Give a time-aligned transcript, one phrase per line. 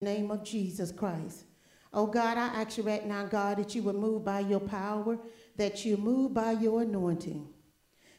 [0.00, 1.44] name of Jesus Christ.
[1.92, 5.18] Oh God, I ask you right now, God, that you would move by your power,
[5.56, 7.48] that you move by your anointing.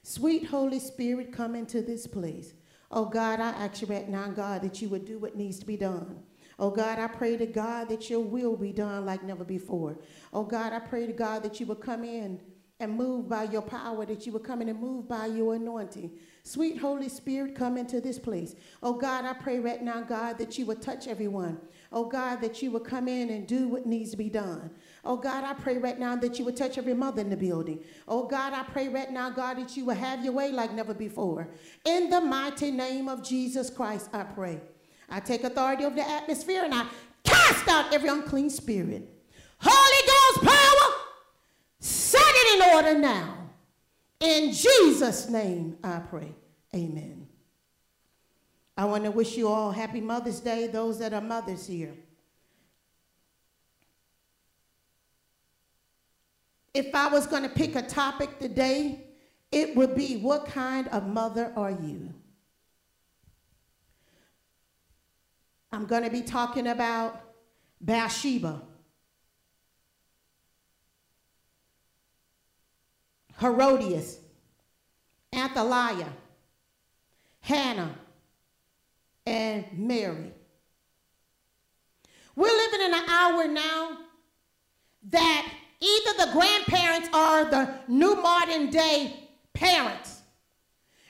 [0.03, 2.53] Sweet Holy Spirit, come into this place.
[2.91, 5.65] Oh God, I ask you right now, God, that you would do what needs to
[5.65, 6.23] be done.
[6.57, 9.99] Oh God, I pray to God that your will be done like never before.
[10.33, 12.41] Oh God, I pray to God that you would come in
[12.79, 16.11] and move by your power, that you would come in and move by your anointing.
[16.43, 18.55] Sweet Holy Spirit, come into this place.
[18.81, 21.59] Oh God, I pray right now, God, that you would touch everyone.
[21.91, 24.71] Oh God, that you would come in and do what needs to be done.
[25.03, 27.83] Oh God, I pray right now that you would touch every mother in the building.
[28.07, 30.93] Oh God, I pray right now, God, that you would have your way like never
[30.93, 31.49] before.
[31.85, 34.61] In the mighty name of Jesus Christ, I pray.
[35.09, 36.85] I take authority over the atmosphere and I
[37.23, 39.09] cast out every unclean spirit.
[39.59, 40.98] Holy Ghost power,
[42.53, 43.37] in order now.
[44.19, 46.33] In Jesus' name, I pray.
[46.75, 47.27] Amen.
[48.77, 51.95] I want to wish you all happy Mother's Day, those that are mothers here.
[56.73, 59.03] If I was going to pick a topic today,
[59.51, 62.13] it would be what kind of mother are you?
[65.71, 67.21] I'm going to be talking about
[67.81, 68.61] Bathsheba,
[73.39, 74.19] Herodias,
[75.33, 76.13] Athaliah,
[77.41, 77.95] Hannah,
[79.25, 80.33] and Mary.
[82.35, 83.97] We're living in an hour now
[85.09, 90.21] that either the grandparents are the new modern day parents.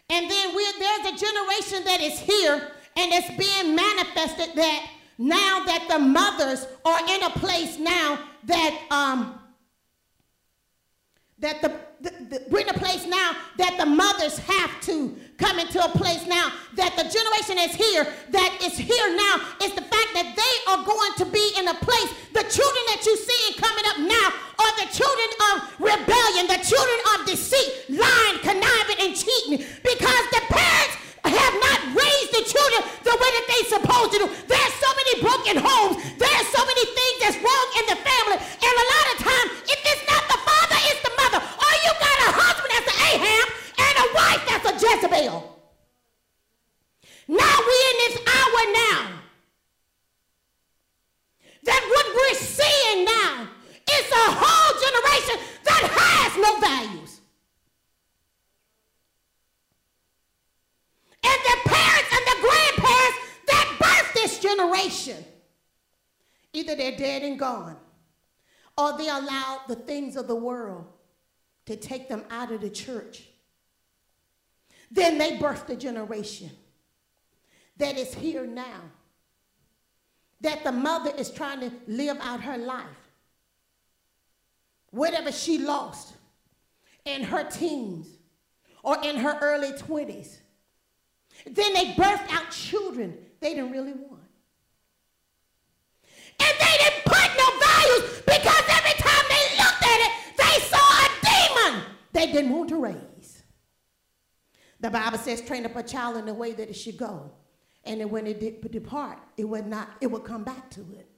[0.09, 5.87] And then there's a generation that is here and it's being manifested that now that
[5.89, 9.39] the mothers are in a place now that um,
[11.39, 15.59] that the, the, the, we're in a place now that the mothers have to come
[15.59, 19.83] into a place now that the generation is here that is here now is the
[19.87, 22.11] fact that they are going to be in a place.
[22.35, 24.27] The children that you see coming up now
[24.59, 30.43] are the children of rebellion the children of deceit lying conniving and cheating because the
[30.51, 34.89] parents have not raised the children the way that they supposed to do there's so
[34.91, 39.05] many broken homes there's so many things that's wrong in the family and a lot
[39.13, 42.71] of times if it's not the father it's the mother or you got a husband
[42.75, 43.47] that's an ahab
[43.79, 45.59] and a wife that's a Jezebel.
[47.27, 49.19] Now we in this hour now
[51.63, 53.47] that what we're seeing now
[53.91, 57.21] is a whole generation that has no values.
[61.21, 65.23] And the parents and the grandparents that birthed this generation,
[66.53, 67.77] either they're dead and gone,
[68.77, 70.85] or they allowed the things of the world
[71.65, 73.23] to take them out of the church
[74.91, 76.49] then they birthed a generation
[77.77, 78.81] that is here now.
[80.41, 82.85] That the mother is trying to live out her life.
[84.91, 86.13] Whatever she lost
[87.05, 88.07] in her teens
[88.83, 90.37] or in her early 20s.
[91.45, 94.18] Then they birthed out children they didn't really want.
[96.39, 100.85] And they didn't put no values because every time they looked at it, they saw
[101.05, 103.43] a demon they didn't want to raise.
[104.79, 107.31] The Bible says, train up a child in the way that it should go.
[107.83, 111.08] And then when it did depart, it would not, it would come back to it.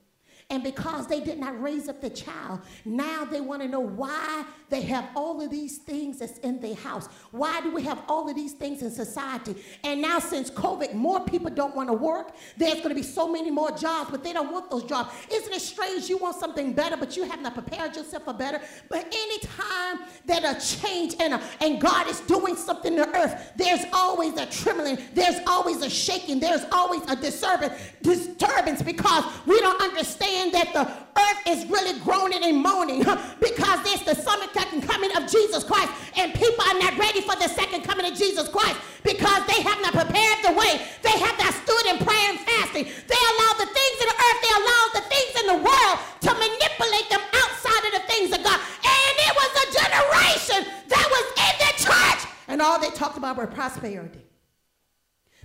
[0.51, 4.43] And because they did not raise up the child, now they want to know why
[4.69, 7.07] they have all of these things that's in their house.
[7.31, 9.55] Why do we have all of these things in society?
[9.85, 12.35] And now, since COVID, more people don't want to work.
[12.57, 15.13] There's going to be so many more jobs, but they don't want those jobs.
[15.31, 16.09] Isn't it strange?
[16.09, 18.59] You want something better, but you have not prepared yourself for better.
[18.89, 23.53] But anytime that a change and, a, and God is doing something in the earth,
[23.55, 29.57] there's always a trembling, there's always a shaking, there's always a disturbance, disturbance because we
[29.61, 33.05] don't understand that the earth is really groaning and moaning
[33.37, 37.47] because it's the second coming of Jesus Christ, and people are not ready for the
[37.47, 40.81] second coming of Jesus Christ because they have not prepared the way.
[41.03, 42.85] They have not stood in prayer and fasting.
[42.85, 45.95] They allow the things in the earth, they allow the things in the world
[46.25, 48.57] to manipulate them outside of the things of God.
[48.57, 53.37] And it was a generation that was in the church, and all they talked about
[53.37, 54.25] were prosperity.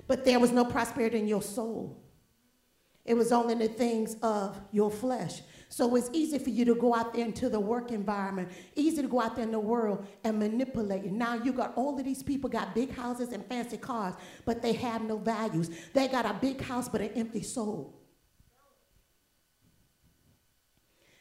[0.06, 2.05] But there was no prosperity in your soul.
[3.06, 5.40] It was only the things of your flesh.
[5.68, 9.08] So it's easy for you to go out there into the work environment, easy to
[9.08, 11.04] go out there in the world and manipulate.
[11.04, 14.14] Now you got all of these people got big houses and fancy cars,
[14.44, 15.70] but they have no values.
[15.92, 18.00] They got a big house but an empty soul.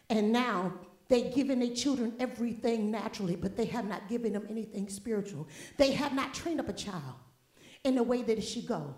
[0.10, 0.74] And now
[1.08, 5.48] they've given their children everything naturally, but they have not given them anything spiritual.
[5.78, 7.16] They have not trained up a child
[7.84, 8.96] in the way that it should go.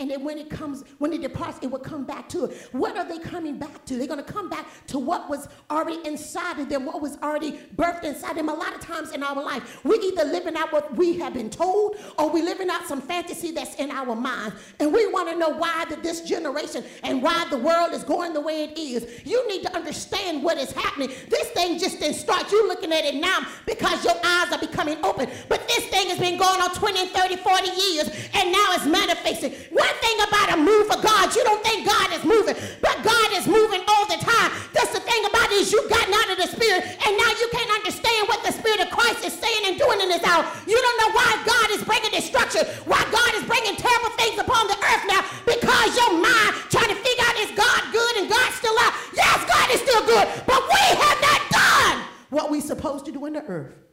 [0.00, 2.68] And then when it comes, when it departs, it will come back to it.
[2.72, 3.98] What are they coming back to?
[3.98, 7.60] They're going to come back to what was already inside of them, what was already
[7.76, 8.48] birthed inside them.
[8.48, 11.50] A lot of times in our life, we either living out what we have been
[11.50, 14.54] told or we living out some fantasy that's in our mind.
[14.78, 18.32] And we want to know why that this generation and why the world is going
[18.32, 19.26] the way it is.
[19.26, 21.10] You need to understand what is happening.
[21.28, 22.50] This thing just didn't start.
[22.50, 25.28] You looking at it now because your eyes are becoming open.
[25.50, 29.52] But this thing has been going on 20, 30, 40 years, and now it's manifesting.
[29.90, 33.28] One thing about a move for God, you don't think God is moving, but God
[33.34, 34.54] is moving all the time.
[34.70, 37.50] That's the thing about it is you've gotten out of the spirit, and now you
[37.50, 40.46] can't understand what the spirit of Christ is saying and doing in this hour.
[40.70, 44.70] You don't know why God is bringing destruction, why God is bringing terrible things upon
[44.70, 48.46] the earth now, because your mind trying to figure out is God good and God
[48.54, 48.94] still out.
[49.10, 53.26] Yes, God is still good, but we have not done what we're supposed to do
[53.26, 53.89] in the earth.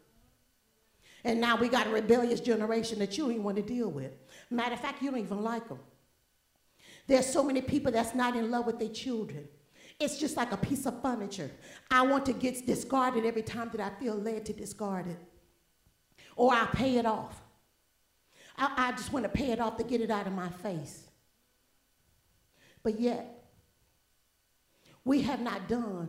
[1.27, 4.13] And now we got a rebellious generation that you ain't want to deal with.
[4.50, 5.79] Matter of fact, you don't even like them.
[7.06, 9.45] There's so many people that's not in love with their children.
[10.00, 11.51] It's just like a piece of furniture.
[11.91, 15.19] I want to get discarded every time that I feel led to discard it.
[16.38, 17.41] Or I pay it off.
[18.57, 21.09] I, I just want to pay it off to get it out of my face.
[22.83, 23.44] But yet,
[25.03, 26.07] we have not done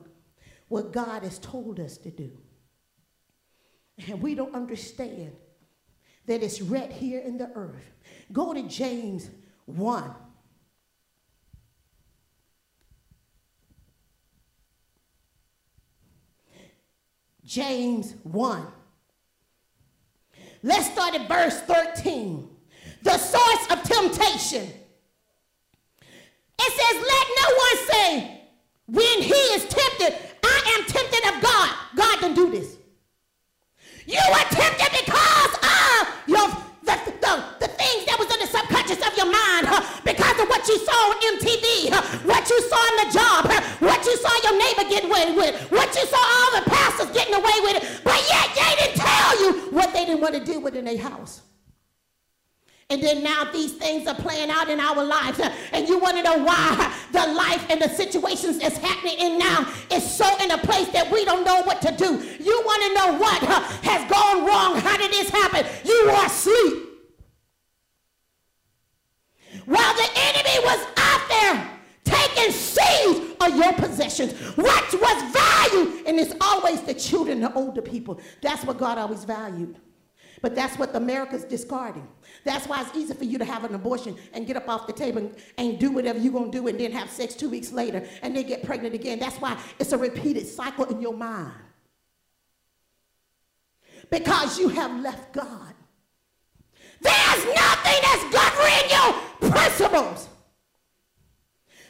[0.69, 2.31] what God has told us to do.
[4.07, 5.33] And we don't understand
[6.27, 7.91] that it's red here in the earth.
[8.33, 9.29] Go to James
[9.67, 10.15] 1.
[17.45, 18.67] James 1.
[20.63, 22.49] Let's start at verse 13.
[23.03, 24.69] The source of temptation.
[26.61, 28.41] It says, Let no one say,
[28.87, 31.77] when he is tempted, I am tempted of God.
[31.97, 32.78] God didn't do this.
[34.09, 36.49] You were tempted because of your
[36.81, 40.49] the, the, the things that was in the subconscious of your mind huh, because of
[40.49, 44.17] what you saw on MTV, huh, what you saw in the job, huh, what you
[44.17, 48.01] saw your neighbor getting away with, what you saw all the pastors getting away with.
[48.03, 50.97] But yet they didn't tell you what they didn't want to deal with in their
[50.97, 51.43] house.
[52.91, 55.39] And then now these things are playing out in our lives.
[55.73, 59.71] And you want to know why the life and the situations that's happening in now
[59.93, 62.07] is so in a place that we don't know what to do.
[62.43, 63.43] You want to know what
[63.85, 64.81] has gone wrong?
[64.81, 65.67] How did this happen?
[65.85, 66.85] You are asleep.
[69.67, 71.71] While the enemy was out there
[72.05, 74.33] taking siege of your possessions.
[74.57, 76.07] What was valued?
[76.07, 78.21] And it's always the children, the older people.
[78.41, 79.77] That's what God always valued.
[80.41, 82.07] But that's what America's discarding.
[82.45, 84.93] That's why it's easy for you to have an abortion and get up off the
[84.93, 87.73] table and, and do whatever you're going to do and then have sex two weeks
[87.73, 89.19] later and then get pregnant again.
[89.19, 91.53] That's why it's a repeated cycle in your mind.
[94.11, 95.75] Because you have left God.
[97.01, 100.29] There's nothing that's governing your principles.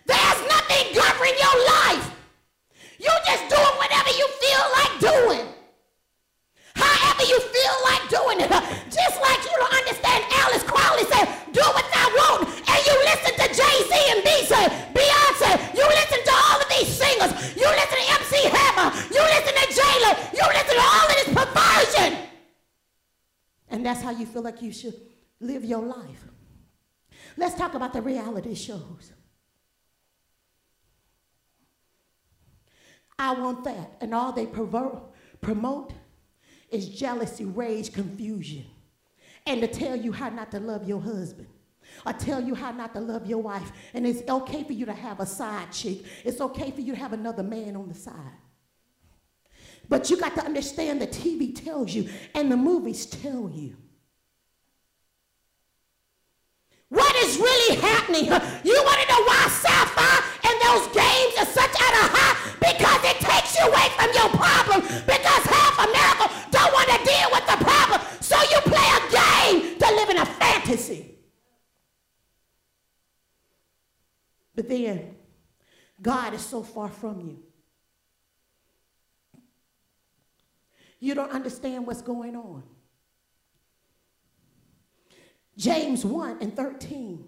[0.07, 2.15] There's nothing governing your life.
[2.99, 5.55] You're just doing whatever you feel like doing
[6.79, 8.51] however you feel like doing it.
[8.89, 12.49] Just like you don't understand Aleister Crowley said, do what I want.
[12.49, 14.63] And you listen to Jay-Z and Beyonce.
[14.95, 15.51] Beyonce.
[15.75, 17.33] You listen to all of these singers.
[17.59, 18.89] You listen to MC Hammer.
[19.11, 20.11] You listen to J-Lo.
[20.39, 22.11] You listen to all of this perversion.
[23.71, 24.95] And that's how you feel like you should
[25.41, 26.25] live your life.
[27.37, 29.13] Let's talk about the reality shows.
[33.19, 33.97] I want that.
[34.01, 35.93] And all they promote
[36.71, 38.65] is jealousy, rage, confusion.
[39.47, 41.49] And to tell you how not to love your husband.
[42.05, 43.73] Or tell you how not to love your wife.
[43.95, 46.01] And it's okay for you to have a side chick.
[46.25, 48.15] It's okay for you to have another man on the side.
[49.89, 53.77] But you got to understand the TV tells you and the movies tell you.
[56.91, 58.25] What is really happening?
[58.25, 62.18] You want to know why sci-fi and those games are such at a high?
[62.59, 64.81] Because it takes you away from your problem.
[65.05, 68.01] Because half America don't want to deal with the problem.
[68.21, 71.19] So you play a game to live in a fantasy.
[74.55, 75.15] But then,
[76.01, 77.39] God is so far from you.
[81.01, 82.65] You don't understand what's going on.
[85.57, 87.28] James 1 and 13.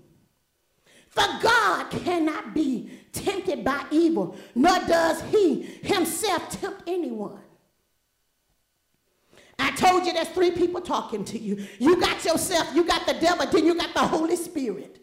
[1.11, 7.41] For God cannot be tempted by evil, nor does he himself tempt anyone.
[9.59, 11.67] I told you there's three people talking to you.
[11.79, 15.01] You got yourself, you got the devil, then you got the Holy Spirit.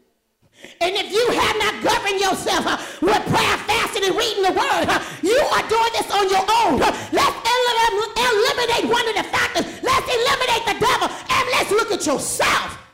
[0.81, 4.89] And if you have not governed yourself uh, with prayer, fasting, and reading the word,
[4.89, 6.81] uh, you are doing this on your own.
[6.81, 9.65] Uh, let's el- eliminate one of the factors.
[9.83, 12.86] Let's eliminate the devil and let's look at yourself.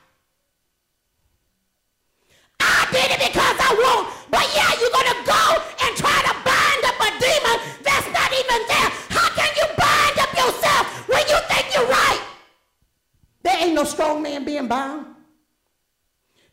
[2.63, 4.03] I did it because I want.
[4.31, 5.43] But yeah, you're going to go
[5.83, 8.89] and try to bind up a demon that's not even there.
[9.11, 12.21] How can you bind up yourself when you think you're right?
[13.43, 15.07] There ain't no strong man being bound.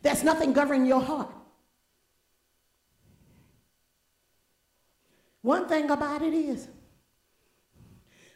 [0.01, 1.31] There's nothing governing your heart.
[5.41, 6.67] One thing about it is,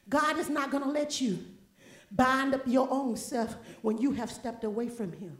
[0.07, 1.43] God is not going to let you
[2.11, 5.37] bind up your own self when you have stepped away from Him.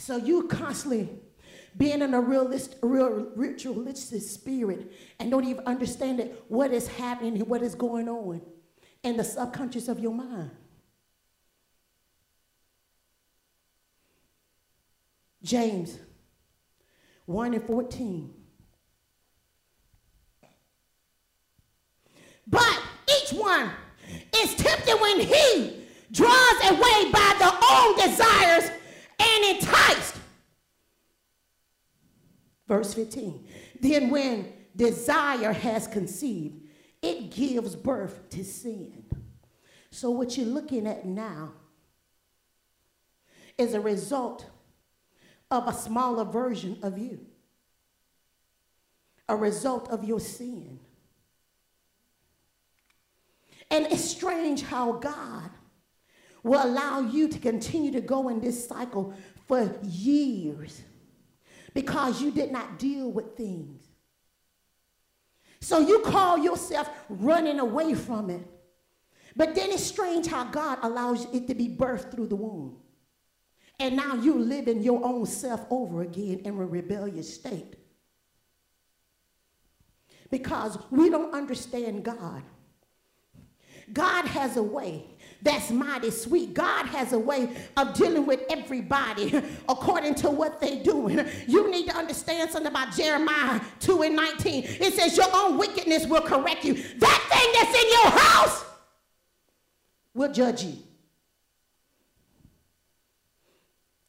[0.00, 1.08] So you constantly
[1.76, 7.34] being in a realist, real ritualistic spirit and don't even understand it, what is happening
[7.34, 8.40] and what is going on
[9.02, 10.52] in the subconscious of your mind.
[15.42, 15.98] James
[17.26, 18.32] 1 and 14.
[22.46, 22.82] But
[23.20, 23.68] each one
[24.36, 28.70] is tempted when he draws away by the own desires
[29.18, 30.16] and enticed.
[32.66, 33.46] Verse 15.
[33.80, 36.60] Then when desire has conceived,
[37.02, 39.04] it gives birth to sin.
[39.90, 41.52] So what you're looking at now
[43.56, 44.46] is a result
[45.50, 47.20] of a smaller version of you,
[49.28, 50.78] a result of your sin.
[53.70, 55.50] And it's strange how God
[56.48, 59.14] will allow you to continue to go in this cycle
[59.46, 60.82] for years
[61.74, 63.82] because you did not deal with things.
[65.60, 68.46] So you call yourself running away from it.
[69.36, 72.78] But then it's strange how God allows it to be birthed through the womb.
[73.78, 77.76] And now you're living your own self over again in a rebellious state.
[80.30, 82.42] Because we don't understand God.
[83.92, 85.06] God has a way
[85.40, 86.52] that's mighty sweet.
[86.52, 91.24] God has a way of dealing with everybody according to what they're doing.
[91.46, 94.64] You need to understand something about Jeremiah 2 and 19.
[94.64, 96.74] It says, Your own wickedness will correct you.
[96.74, 98.64] That thing that's in your house
[100.14, 100.76] will judge you.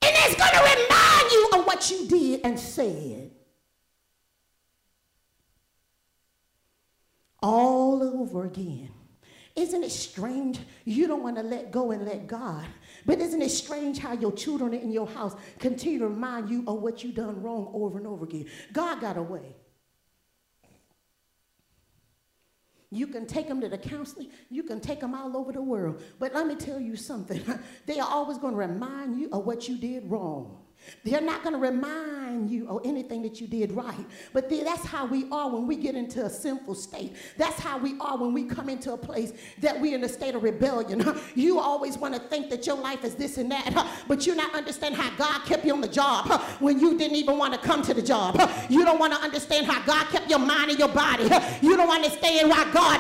[0.02, 3.32] And it's going to remind you of what you did and said.
[7.42, 8.90] All over again.
[9.60, 10.58] Isn't it strange?
[10.86, 12.66] You don't want to let go and let God.
[13.06, 16.82] But isn't it strange how your children in your house continue to remind you of
[16.82, 18.46] what you done wrong over and over again?
[18.72, 19.58] God got a way.
[22.90, 24.30] You can take them to the counseling.
[24.50, 26.02] You can take them all over the world.
[26.20, 27.44] But let me tell you something.
[27.86, 30.58] they are always going to remind you of what you did wrong.
[31.04, 34.06] They're not going to remind you of anything that you did right.
[34.34, 37.16] But that's how we are when we get into a sinful state.
[37.38, 40.36] That's how we are when we come into a place that we're in a state
[40.36, 41.04] of rebellion.
[41.36, 44.56] You always want to think that your life is this and that, but you not
[44.56, 47.82] understand how God kept you on the job when you didn't even want to come
[47.84, 48.40] to the job.
[48.70, 51.24] You don't want to understand how God kept your mind and your body.
[51.62, 53.00] You don't understand why God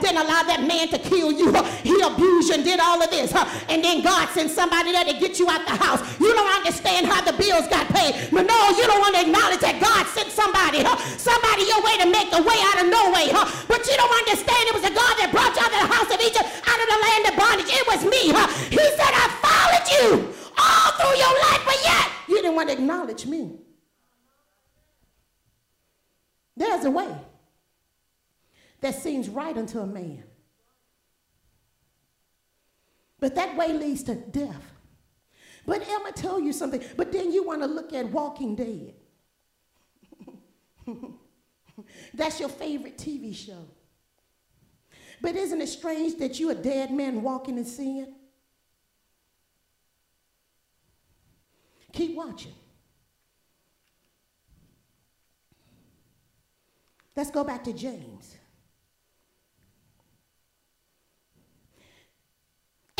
[0.00, 1.52] didn't allow that man to kill you.
[1.82, 3.32] He abused you and did all of this.
[3.68, 6.00] And then God sent somebody there to get you out the house.
[6.18, 8.14] You don't understand how the bills got paid.
[8.30, 10.98] But no, you don't want to acknowledge that God sent somebody, huh?
[11.16, 13.30] somebody your way to make a way out of no way.
[13.30, 13.46] Huh?
[13.66, 16.10] But you don't understand it was a God that brought you out of the house
[16.10, 17.70] of Egypt, out of the land of bondage.
[17.70, 18.22] It was me.
[18.30, 18.48] Huh?
[18.68, 20.10] He said, I followed you
[20.58, 23.58] all through your life, but yet you didn't want to acknowledge me.
[26.56, 27.08] There's a way
[28.80, 30.24] that seems right unto a man.
[33.20, 34.77] But that way leads to death.
[35.66, 36.82] But I'm going to tell you something.
[36.96, 38.94] But then you want to look at Walking Dead.
[42.14, 43.66] That's your favorite TV show.
[45.20, 48.14] But isn't it strange that you're a dead man walking in sin?
[51.92, 52.52] Keep watching.
[57.16, 58.36] Let's go back to James.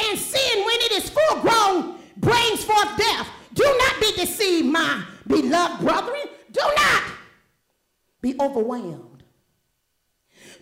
[0.01, 3.29] And sin, when it is full grown, brings forth death.
[3.55, 6.27] Do not be deceived, my beloved brethren.
[6.53, 7.03] Do not
[8.21, 9.23] be overwhelmed.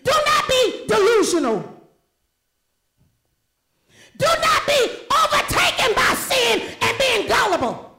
[0.02, 1.72] Do not be delusional.
[4.18, 4.88] Do not be
[5.25, 7.98] overtaken by sin and being gullible.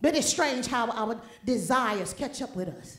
[0.00, 2.98] But it's strange how our desires catch up with us.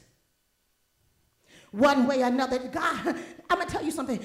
[1.72, 2.58] One way or another.
[2.58, 3.16] God,
[3.50, 4.20] I'm going to tell you something.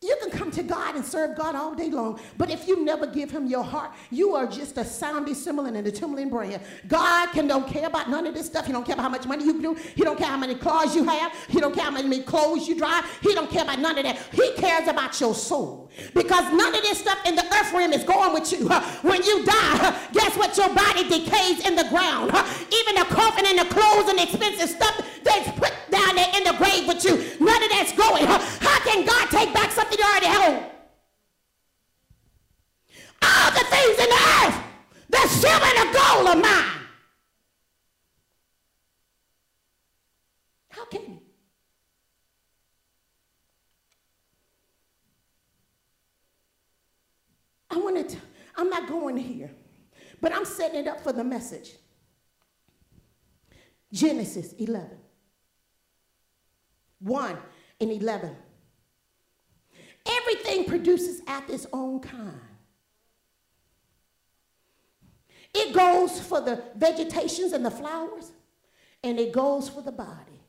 [0.00, 3.04] You can come to God and serve God all day long, but if you never
[3.04, 6.62] give him your heart, you are just a sounding cymbal and a tumbling brand.
[6.86, 8.66] God can don't care about none of this stuff.
[8.66, 9.74] He don't care about how much money you do.
[9.74, 11.32] He don't care how many cars you have.
[11.48, 13.06] He don't care how many clothes you drive.
[13.20, 14.18] He don't care about none of that.
[14.30, 15.90] He cares about your soul.
[16.14, 18.68] Because none of this stuff in the earth realm is going with you.
[19.02, 20.56] When you die, guess what?
[20.56, 22.30] Your body decays in the ground.
[22.72, 26.44] Even the coffin and the clothes and the expensive stuff that's put down there in
[26.44, 28.24] the grave with you, none of that's going.
[28.26, 29.87] How can God take back something?
[29.88, 30.64] Something you already hold.
[33.22, 34.62] All the things in the earth,
[35.10, 36.82] the silver and the gold are mine.
[40.70, 41.20] How can you?
[47.70, 48.16] I wanted to,
[48.56, 49.50] I'm not going here,
[50.20, 51.72] but I'm setting it up for the message.
[53.92, 54.98] Genesis 11.
[57.00, 57.38] 1
[57.80, 58.36] and 11.
[60.08, 62.40] Everything produces at its own kind.
[65.54, 68.32] It goes for the vegetations and the flowers,
[69.02, 70.40] and it goes for the body.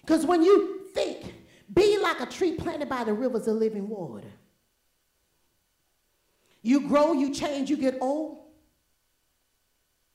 [0.00, 1.34] Because when you think,
[1.72, 4.30] be like a tree planted by the rivers of living water.
[6.62, 8.43] You grow, you change, you get old.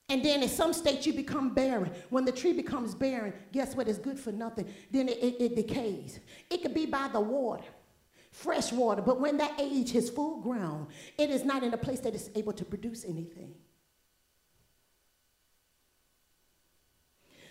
[0.10, 1.92] And then in some states you become barren.
[2.10, 3.88] When the tree becomes barren, guess what?
[3.88, 4.68] It's good for nothing.
[4.92, 6.20] Then it, it, it decays.
[6.50, 7.63] It could be by the water,
[8.32, 10.88] fresh water, but when that age is full grown,
[11.18, 13.54] it is not in a place that is able to produce anything.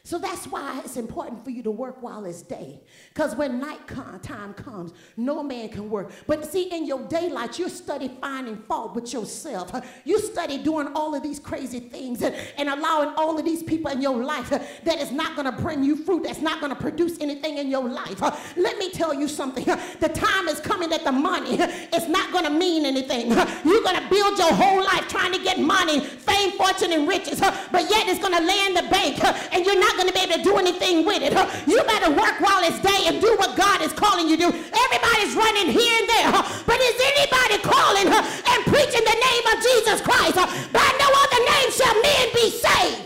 [0.09, 2.81] So that's why it's important for you to work while it's day.
[3.12, 3.87] Because when night
[4.23, 6.11] time comes, no man can work.
[6.27, 9.71] But see, in your daylight, you study finding fault with yourself.
[10.07, 13.91] You study doing all of these crazy things and, and allowing all of these people
[13.91, 16.81] in your life that is not going to bring you fruit, that's not going to
[16.81, 18.23] produce anything in your life.
[18.57, 19.67] Let me tell you something.
[20.00, 23.29] The time is coming that the money is not going to mean anything.
[23.29, 27.41] You're going to build your whole life trying to get money, fame, fortune, and riches,
[27.41, 29.23] but yet it's going to lay in the bank
[29.53, 31.35] and you're not going to be able to do anything with it.
[31.67, 34.50] You better work while it's day and do what God is calling you to do.
[34.55, 36.31] Everybody's running here and there,
[36.64, 40.37] but is anybody calling her and preaching the name of Jesus Christ?
[40.73, 43.03] By no other name shall men be saved.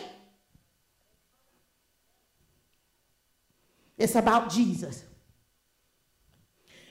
[3.97, 5.05] It's about Jesus.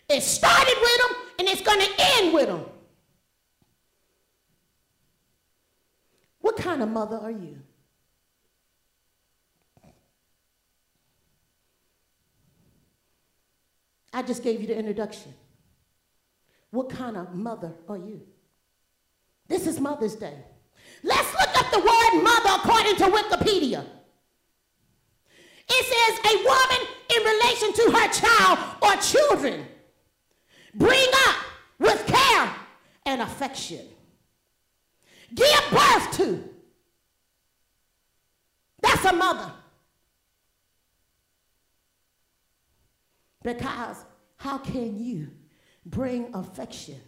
[0.10, 2.66] It started with him and it's going to end with him.
[6.40, 7.60] What kind of mother are you?
[14.14, 15.34] I just gave you the introduction.
[16.72, 18.22] What kind of mother are you?
[19.48, 20.36] This is Mother's Day.
[21.04, 23.86] Let's look up the word mother according to Wikipedia.
[25.68, 29.66] It says a woman in relation to her child or children.
[30.76, 31.36] Bring up
[31.80, 32.56] with care
[33.06, 33.86] and affection.
[35.34, 36.44] Give birth to.
[38.82, 39.52] That's a mother.
[43.44, 43.98] Because
[44.38, 45.32] how can you
[45.86, 47.00] bring affection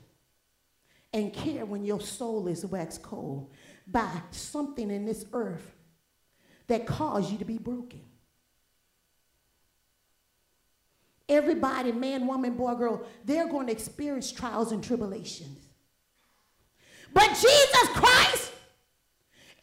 [1.13, 3.51] and care when your soul is waxed cold
[3.87, 5.75] by something in this earth
[6.67, 8.01] that caused you to be broken?
[11.29, 15.67] Everybody, man, woman, boy, girl, they're going to experience trials and tribulations.
[17.13, 18.51] But Jesus Christ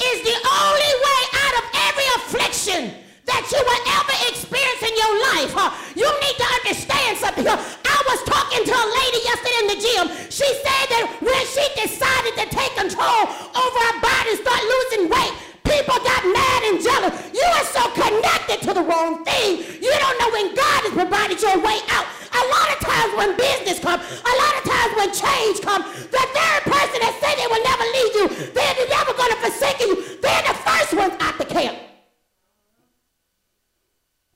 [0.03, 2.95] is the only way out of every affliction
[3.41, 5.53] that you will ever experience in your life.
[5.97, 7.49] You need to understand something.
[7.49, 10.05] I was talking to a lady yesterday in the gym.
[10.29, 15.33] She said that when she decided to take control over her body, start losing weight,
[15.65, 17.17] people got mad and jealous.
[17.33, 19.65] You are so connected to the wrong thing.
[19.81, 22.05] You don't know when God has provided your way out.
[22.37, 26.25] A lot of times when business comes, a lot of times when change comes, the
[26.29, 30.21] third person that said they will never leave you, they're never going to forsake you,
[30.21, 31.90] they're the first ones out the camp.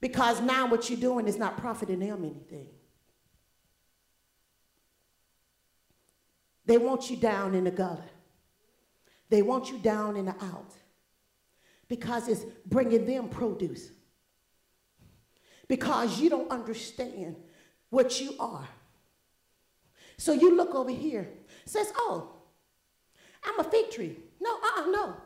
[0.04, 2.68] Because now what you're doing is not profiting them anything.
[6.66, 8.10] They want you down in the gutter.
[9.30, 10.74] They want you down in the out.
[11.88, 13.88] Because it's bringing them produce.
[15.68, 17.36] Because you don't understand
[17.88, 18.68] what you are.
[20.18, 21.30] So you look over here,
[21.64, 22.30] says, oh,
[23.42, 24.18] I'm a fig tree.
[24.38, 25.16] No, uh-uh, no.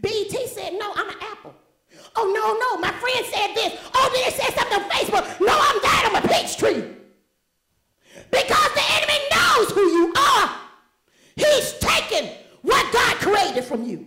[0.00, 1.54] BET said, no, I'm an apple.
[2.16, 3.80] Oh, no, no, my friend said this.
[3.94, 3.98] Oh,
[4.70, 5.40] something on Facebook?
[5.40, 6.10] No, I'm that.
[6.12, 6.84] I'm a peach tree.
[8.30, 10.56] Because the enemy knows who you are.
[11.36, 12.30] He's taken
[12.62, 14.06] what God created from you.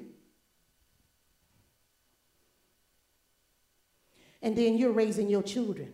[4.42, 5.94] And then you're raising your children.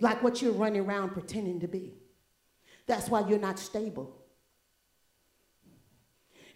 [0.00, 1.92] like what you're running around pretending to be.
[2.86, 4.16] That's why you're not stable.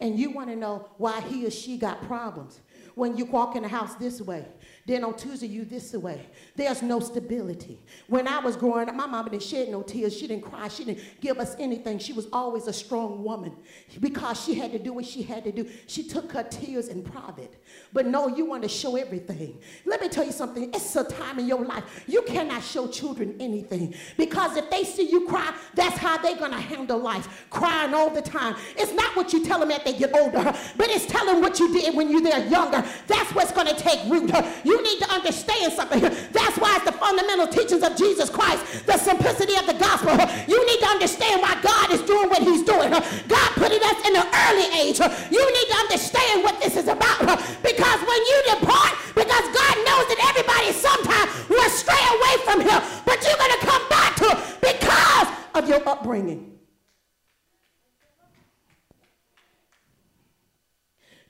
[0.01, 2.61] And you want to know why he or she got problems
[2.95, 4.45] when you walk in the house this way.
[4.87, 6.27] Then on Tuesday, you this way.
[6.57, 7.81] There's no stability.
[8.07, 10.17] When I was growing up, my mama didn't shed no tears.
[10.17, 10.69] She didn't cry.
[10.69, 11.99] She didn't give us anything.
[11.99, 13.57] She was always a strong woman
[14.01, 15.69] because she had to do what she had to do.
[15.87, 17.63] She took her tears in private.
[17.93, 19.59] But no, you want to show everything.
[19.87, 20.71] Let me tell you something.
[20.75, 25.11] It's a time in your life you cannot show children anything because if they see
[25.11, 27.47] you cry, that's how they're going to handle life.
[27.51, 28.57] Crying all the time.
[28.77, 30.43] It's not what you tell them as they get older,
[30.77, 32.84] but it's telling what you did when you were younger.
[33.07, 34.31] That's what's going to take root.
[34.65, 36.01] You need to understand something.
[36.01, 40.13] That's why it's the fundamental teachings of Jesus Christ, the simplicity of the gospel.
[40.49, 42.91] You need to understand why God is doing what he's doing.
[42.91, 44.99] God put us in an early age.
[45.31, 47.19] You need to understand what this is about.
[47.63, 52.81] Because when you depart, because God knows that everybody sometime will stray away from him,
[53.05, 56.59] but you're going to come back to because of your upbringing.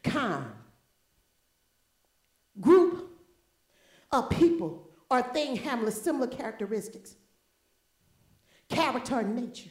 [0.03, 0.54] Kind
[2.65, 3.11] group
[4.11, 7.15] of people or thing having similar characteristics,
[8.69, 9.71] character and nature.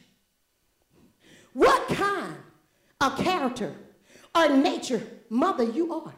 [1.52, 2.36] What kind
[3.00, 3.74] of character
[4.34, 6.14] or nature mother you are?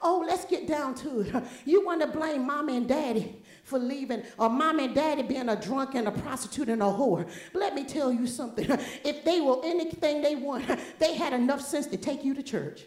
[0.00, 1.44] Oh, let's get down to it.
[1.64, 5.60] You want to blame mom and daddy for leaving, or mom and daddy being a
[5.60, 7.28] drunk and a prostitute and a whore.
[7.52, 8.70] Let me tell you something.
[9.04, 10.64] If they were anything they want,
[10.98, 12.84] they had enough sense to take you to church.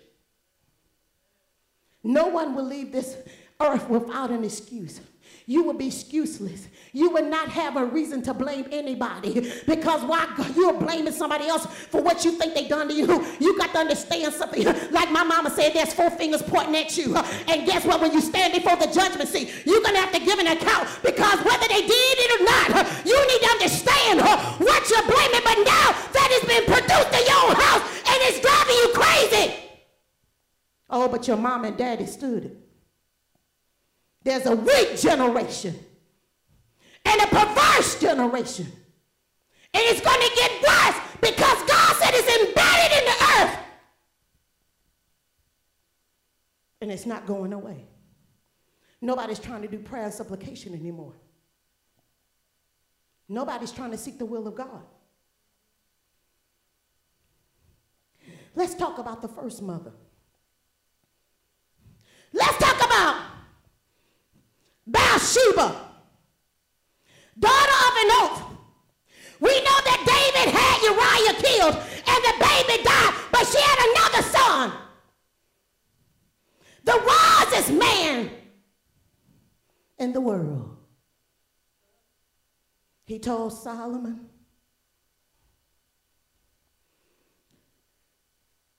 [2.04, 3.18] No one will leave this
[3.60, 5.02] earth without an excuse.
[5.46, 6.68] You will be excuseless.
[6.94, 11.66] You will not have a reason to blame anybody because why you're blaming somebody else
[11.66, 13.06] for what you think they done to you.
[13.40, 14.64] You got to understand something.
[14.92, 17.16] Like my mama said, there's four fingers pointing at you.
[17.48, 18.02] And guess what?
[18.02, 20.88] When you stand before the judgment seat, you're going to have to give an account
[21.04, 24.22] because whether they did it or not, you need to understand
[24.60, 25.42] what you're blaming.
[25.44, 29.61] But now that has been produced in your house and it's driving you crazy.
[30.92, 32.58] Oh, but your mom and daddy stood it.
[34.24, 35.80] There's a weak generation
[37.06, 38.68] and a perverse generation.
[39.74, 43.58] And it's going to get worse because God said it's embedded in the earth.
[46.82, 47.88] And it's not going away.
[49.00, 51.14] Nobody's trying to do prayer and supplication anymore.
[53.30, 54.84] Nobody's trying to seek the will of God.
[58.56, 59.94] Let's talk about the first mother.
[62.34, 63.22] Let's talk about
[64.88, 65.90] Bathsheba,
[67.38, 68.44] daughter of an oath.
[69.40, 74.24] We know that David had Uriah killed and the baby died, but she had another
[74.30, 74.72] son.
[76.84, 78.32] The wisest man
[79.98, 80.78] in the world.
[83.06, 84.30] He told Solomon,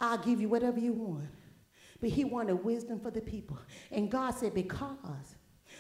[0.01, 1.29] I'll give you whatever you want
[2.03, 3.57] but he wanted wisdom for the people.
[3.93, 5.37] And God said, because.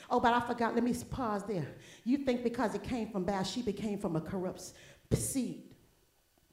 [0.08, 0.74] Oh, but I forgot.
[0.74, 1.66] Let me pause there.
[2.04, 4.72] You think because it came from Bathsheba, came from a corrupt
[5.12, 5.74] seed.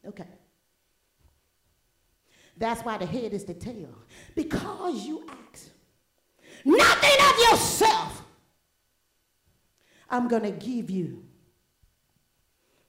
[0.05, 0.27] Okay.
[2.57, 3.93] That's why the head is the tail.
[4.35, 5.69] Because you ask
[6.65, 8.23] nothing of yourself,
[10.09, 11.23] I'm going to give you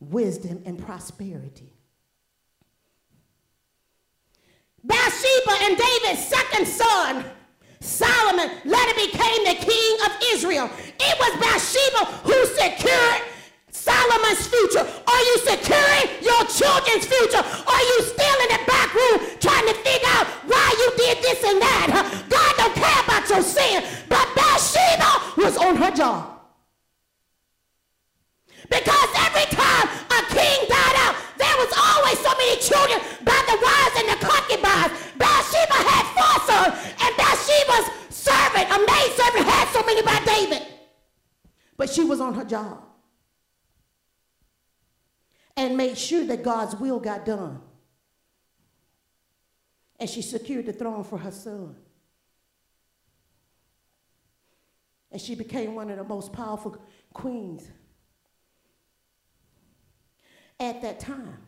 [0.01, 1.75] wisdom and prosperity.
[4.85, 7.25] Bathsheba and David's second son,
[7.81, 10.71] Solomon, later became the king of Israel.
[10.99, 13.23] It was Bathsheba who secured
[13.71, 14.81] Solomon's future.
[14.81, 17.40] Are you securing your children's future?
[17.40, 21.45] Are you still in the back room trying to figure out why you did this
[21.45, 21.88] and that?
[22.29, 23.85] God don't care about your sin.
[24.09, 26.40] But Bathsheba was on her job.
[28.69, 33.57] Because every time a king died out, there was always so many children by the
[33.59, 34.19] wives and the
[34.88, 40.66] Bathsheba had four sons, and Bathsheba's servant, a maid servant, had so many by David.
[41.77, 42.85] But she was on her job
[45.57, 47.61] and made sure that God's will got done.
[49.99, 51.77] And she secured the throne for her son.
[55.12, 56.79] And she became one of the most powerful
[57.12, 57.69] queens
[60.59, 61.38] at that time.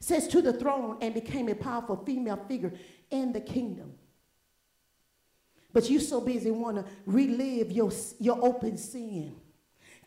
[0.00, 2.72] Says to the throne and became a powerful female figure
[3.10, 3.94] in the kingdom.
[5.72, 9.36] But you so busy want to relive your, your open sin.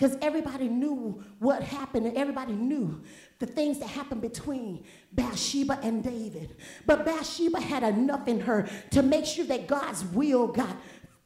[0.02, 3.04] Because everybody knew what happened and everybody knew
[3.38, 6.56] the things that happened between Bathsheba and David.
[6.88, 10.76] But Bathsheba had enough in her to make sure that God's will got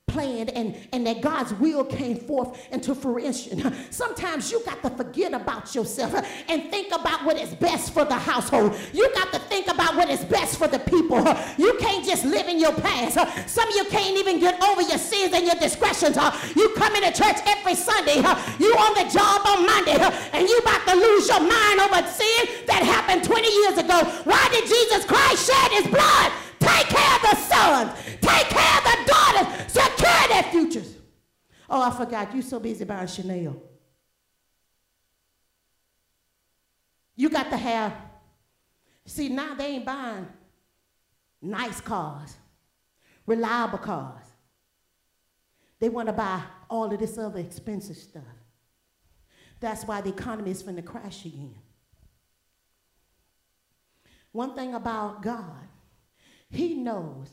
[0.08, 3.74] planned and, and that God's will came forth into fruition.
[3.92, 6.14] Sometimes you got to forget about yourself
[6.48, 8.76] and think about what is best for the household.
[8.94, 11.18] You got to think about what is best for the people.
[11.58, 13.16] You can't just live in your past.
[13.50, 16.18] Some of you can't even get over your sins and your discretions.
[16.56, 18.18] You come into church every Sunday.
[18.60, 20.00] You on the job on Monday
[20.34, 24.04] and you about to lose your mind over sin that happened 20 years ago.
[24.24, 26.32] Why did Jesus Christ shed his blood?
[26.60, 27.92] Take care of the sons.
[28.22, 29.75] Take care of the daughters.
[31.70, 32.34] Oh, I forgot.
[32.36, 33.62] You so busy buying Chanel.
[37.16, 37.94] You got to have,
[39.06, 40.28] see, now they ain't buying
[41.42, 42.36] nice cars,
[43.26, 44.26] reliable cars.
[45.80, 48.24] They want to buy all of this other expensive stuff.
[49.60, 51.56] That's why the economy is to crash again.
[54.32, 55.68] One thing about God,
[56.50, 57.30] he knows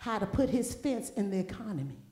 [0.00, 2.07] how to put his fence in the economy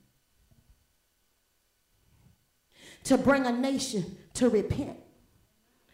[3.07, 4.97] to bring a nation to repent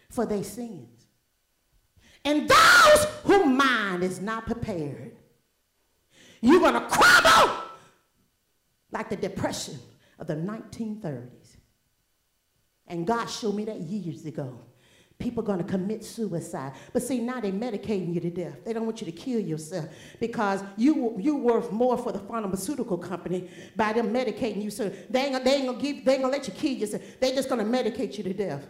[0.09, 1.07] for their sins.
[2.25, 5.15] And those whose mind is not prepared,
[6.41, 7.63] you're going to crumble
[8.91, 9.77] like the depression
[10.19, 11.57] of the 1930s.
[12.87, 14.59] And God showed me that years ago
[15.23, 16.73] people are going to commit suicide.
[16.91, 18.57] But see, now they're medicating you to death.
[18.65, 19.87] They don't want you to kill yourself
[20.19, 24.69] because you you worth more for the pharmaceutical company by them medicating you.
[24.69, 27.01] So they ain't, they ain't gonna give they ain't gonna let you kill yourself.
[27.19, 28.67] They're just gonna medicate you to death.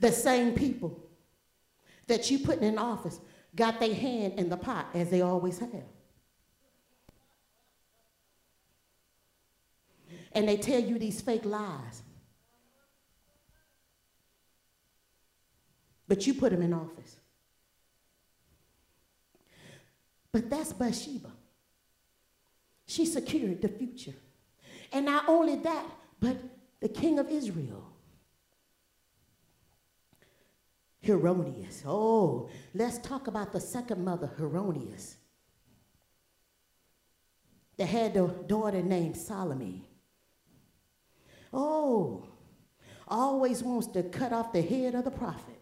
[0.00, 0.98] The same people
[2.06, 3.20] that you put in office
[3.54, 5.88] got their hand in the pot as they always have.
[10.32, 12.02] And they tell you these fake lies.
[16.08, 17.16] But you put him in office.
[20.32, 21.30] But that's Bathsheba.
[22.86, 24.14] She secured the future.
[24.90, 25.84] And not only that,
[26.18, 26.36] but
[26.80, 27.84] the king of Israel,
[31.00, 31.82] Herodias.
[31.86, 35.16] Oh, let's talk about the second mother, Herodias,
[37.76, 39.86] that had a daughter named Salome.
[41.52, 42.26] Oh,
[43.06, 45.57] always wants to cut off the head of the prophet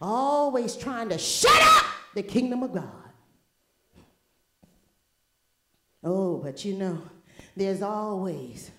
[0.00, 1.84] always trying to shut up
[2.14, 2.90] the kingdom of God.
[6.02, 7.02] Oh, but you know,
[7.56, 8.70] there's always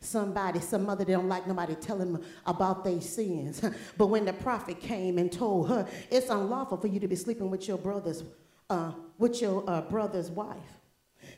[0.00, 3.62] somebody, some mother that don't like nobody telling them about their sins.
[3.96, 7.50] but when the prophet came and told her, it's unlawful for you to be sleeping
[7.50, 8.22] with your brother's,
[8.68, 10.56] uh, with your uh, brother's wife.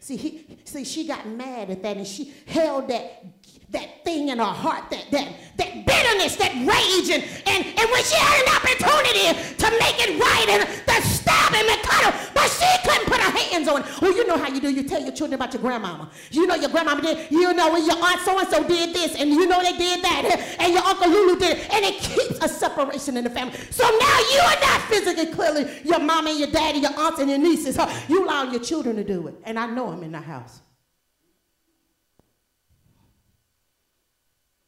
[0.00, 3.24] See, he, see, she got mad at that and she held that
[3.70, 7.11] that thing in her heart, that, that, that bitterness, that rage.
[7.11, 9.27] And, and, and when she had an opportunity
[9.59, 13.21] to make it right and to stab him and cut him, but she couldn't put
[13.21, 13.83] her hands on.
[14.01, 14.71] Well, oh, you know how you do.
[14.71, 16.11] You tell your children about your grandmama.
[16.31, 17.31] You know your grandmama did.
[17.31, 20.73] You know when your aunt so-and-so did this, and you know they did that, and
[20.73, 21.75] your Uncle Lulu did it.
[21.75, 23.57] And it keeps a separation in the family.
[23.71, 27.31] So now you are not physically clearly your mama and your daddy, your aunts and
[27.31, 27.79] your nieces.
[28.09, 29.35] You allow your children to do it.
[29.45, 30.61] And I know I'm in the house.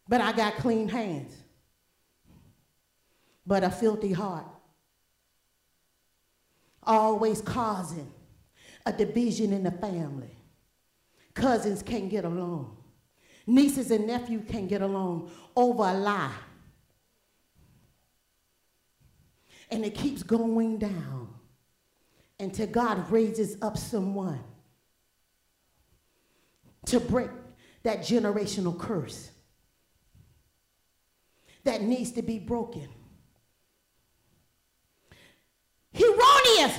[0.09, 1.35] But I got clean hands,
[3.47, 4.47] but a filthy heart.
[6.83, 8.13] Always causing
[8.85, 10.31] a division in the family.
[11.35, 12.77] Cousins can't get along.
[13.47, 16.33] Nieces and nephews can't get along over a lie.
[19.71, 21.29] And it keeps going down
[22.39, 24.41] until God raises up someone
[26.87, 27.31] to break
[27.83, 29.31] that generational curse
[31.67, 32.89] that needs to be broken.
[35.93, 36.75] Herodias,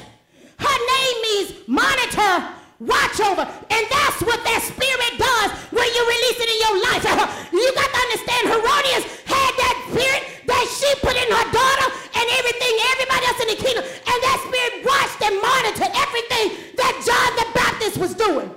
[0.58, 2.34] her name means monitor,
[2.80, 7.04] watch over, and that's what that spirit does when you release it in your life.
[7.58, 12.26] You got to understand, Herodias had that spirit that she put in her daughter and
[12.38, 16.48] everything, everybody else in the kingdom, and that spirit watched and monitored everything
[16.78, 18.54] that John the Baptist was doing.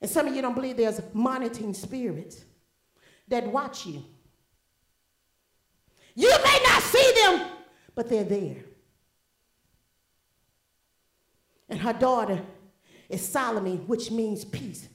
[0.00, 2.44] And some of you don't believe there's monitoring spirits
[3.28, 4.04] that watch you.
[6.14, 7.48] You may not see them,
[7.94, 8.56] but they're there.
[11.68, 12.40] And her daughter
[13.08, 14.88] is Salome, which means peace.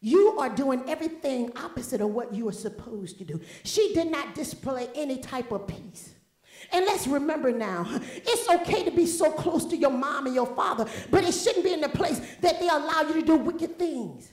[0.00, 3.40] You are doing everything opposite of what you are supposed to do.
[3.62, 6.12] She did not display any type of peace.
[6.72, 10.46] And let's remember now, it's okay to be so close to your mom and your
[10.54, 13.78] father, but it shouldn't be in the place that they allow you to do wicked
[13.78, 14.30] things.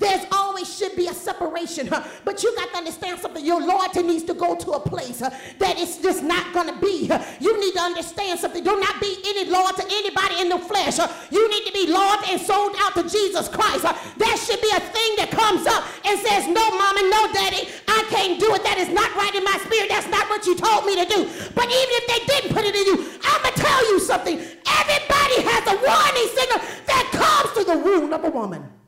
[0.00, 2.02] There's always should be a separation, huh?
[2.24, 3.44] but you got to understand something.
[3.44, 6.80] Your loyalty needs to go to a place huh, that it's just not going to
[6.80, 7.06] be.
[7.06, 7.20] Huh?
[7.38, 8.64] You need to understand something.
[8.64, 10.96] Do not be any loyal to anybody in the flesh.
[11.30, 13.84] You need to be loyal and sold out to Jesus Christ.
[14.16, 18.00] There should be a thing that comes up and says, No, mama, no, daddy, I
[18.08, 18.64] can't do it.
[18.64, 19.92] That is not right in my spirit.
[19.92, 21.28] That's not what you told me to do.
[21.52, 24.40] But even if they didn't put it in you, I'm going to tell you something.
[24.40, 28.79] Everybody has a warning signal that comes to the womb of a woman.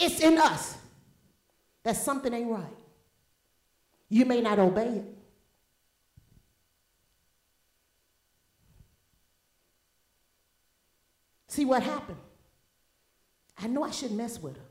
[0.00, 0.78] It's in us
[1.82, 2.64] that something ain't right.
[4.08, 5.04] You may not obey it.
[11.48, 12.18] See what happened?
[13.58, 14.62] I know I shouldn't mess with her.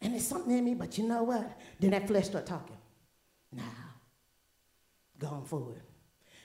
[0.00, 1.56] And there's something in me, but you know what?
[1.78, 2.76] Then that flesh start talking.
[3.52, 3.62] Now,
[5.18, 5.82] going forward.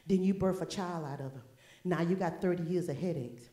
[0.05, 1.43] Then you birth a child out of her.
[1.83, 3.43] Now you got 30 years of headaches.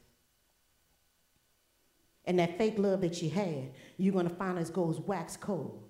[2.30, 5.82] And that fake love that you had, you're to find it goes wax cold.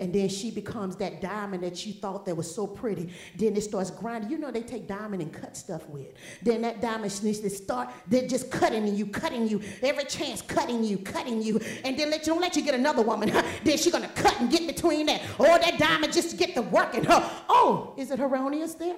[0.00, 3.12] And then she becomes that diamond that you thought that was so pretty.
[3.36, 4.32] Then it starts grinding.
[4.32, 6.08] You know they take diamond and cut stuff with.
[6.42, 10.82] Then that diamond needs to start, they're just cutting you, cutting you, every chance cutting
[10.82, 11.60] you, cutting you.
[11.84, 13.30] And then let you, don't let you get another woman.
[13.30, 15.22] then she's gonna cut and get between that.
[15.38, 17.06] Or that diamond just to get the working.
[17.08, 18.96] Oh, is it erroneous there?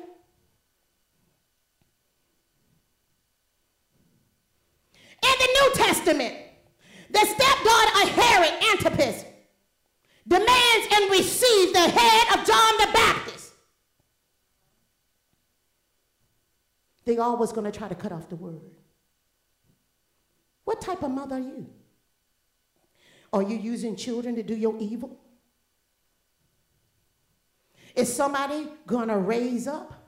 [5.23, 5.73] In the New
[6.07, 6.37] Testament,
[7.11, 9.25] the stepdaughter of Herod Antipas
[10.27, 13.53] demands and receives the head of John the Baptist.
[17.05, 18.61] They always going to try to cut off the word.
[20.64, 21.66] What type of mother are you?
[23.33, 25.19] Are you using children to do your evil?
[27.97, 30.06] Is somebody going to raise up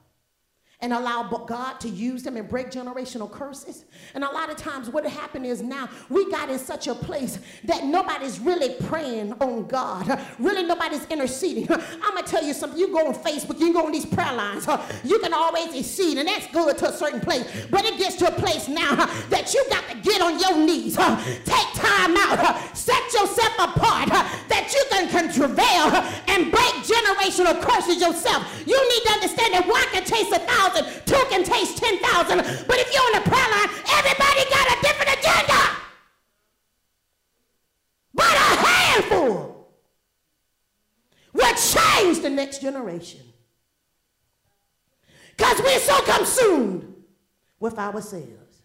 [0.81, 3.85] and allow God to use them and break generational curses.
[4.14, 7.41] And a lot of times, what happened is now we got in such a place
[7.64, 10.21] that nobody's really praying on God.
[10.38, 11.69] Really, nobody's interceding.
[11.71, 12.79] I'm gonna tell you something.
[12.79, 14.69] You go on Facebook, you go on these prayer lines.
[15.03, 17.67] You can always exceed, and that's good to a certain place.
[17.71, 18.95] But it gets to a place now
[19.31, 24.73] that you got to get on your knees, take time out, set yourself apart, that
[24.73, 25.91] you can, travail
[26.29, 28.47] and break generational curses yourself.
[28.67, 31.99] You need to understand that one can chase a thousand thousand, two can taste ten
[31.99, 32.39] thousand.
[32.67, 35.77] But if you're on the prayer line, everybody got a different agenda.
[38.15, 39.71] But a handful
[41.33, 43.21] will change the next generation.
[45.37, 46.95] Because we're so consumed
[47.61, 48.63] with ourselves.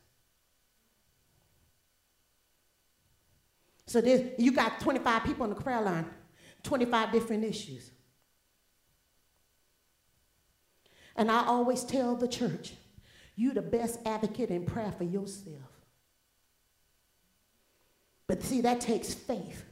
[3.86, 6.08] So this, you got 25 people on the prayer line,
[6.64, 7.92] 25 different issues.
[11.16, 12.74] And I always tell the church,
[13.36, 15.58] you the best advocate in prayer for yourself.
[18.28, 19.66] But see, that takes faith.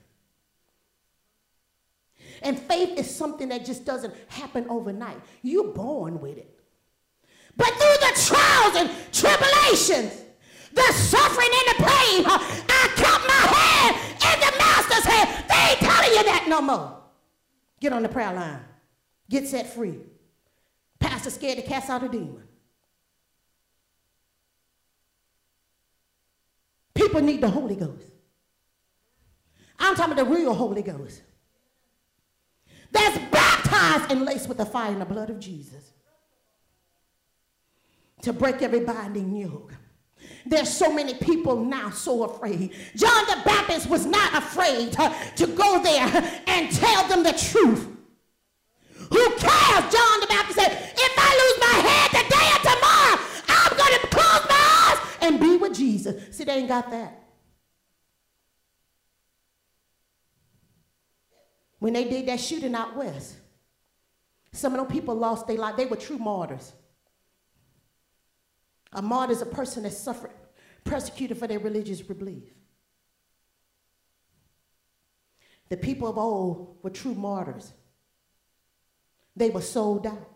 [2.42, 5.18] And faith is something that just doesn't happen overnight.
[5.42, 6.60] You're born with it.
[7.56, 10.22] But through the trials and tribulations,
[10.74, 15.46] the suffering and the pain, I kept my hand in the master's hand.
[15.50, 16.98] They ain't telling you that no more.
[17.80, 18.62] Get on the prayer line.
[19.30, 20.00] Get set free.
[21.22, 22.42] Pastor scared to cast out a demon.
[26.96, 28.08] People need the Holy Ghost.
[29.78, 31.22] I'm talking about the real Holy Ghost.
[32.92, 35.94] That's baptized and laced with the fire and the blood of Jesus
[38.24, 39.76] to break every binding yoke.
[40.48, 42.74] There's so many people now so afraid.
[42.96, 47.91] John the Baptist was not afraid to, to go there and tell them the truth.
[49.12, 49.94] Who cares?
[49.94, 53.20] John the Baptist said, if I lose my head today or tomorrow,
[53.50, 56.36] I'm going to close my eyes and be with Jesus.
[56.36, 57.18] See, they ain't got that.
[61.80, 63.36] When they did that shooting out west,
[64.54, 65.76] some of those people lost their life.
[65.76, 66.74] They were true martyrs.
[68.94, 70.32] A martyr is a person that suffered,
[70.84, 72.44] persecuted for their religious belief.
[75.70, 77.74] The people of old were true martyrs.
[79.36, 80.30] They were sold out.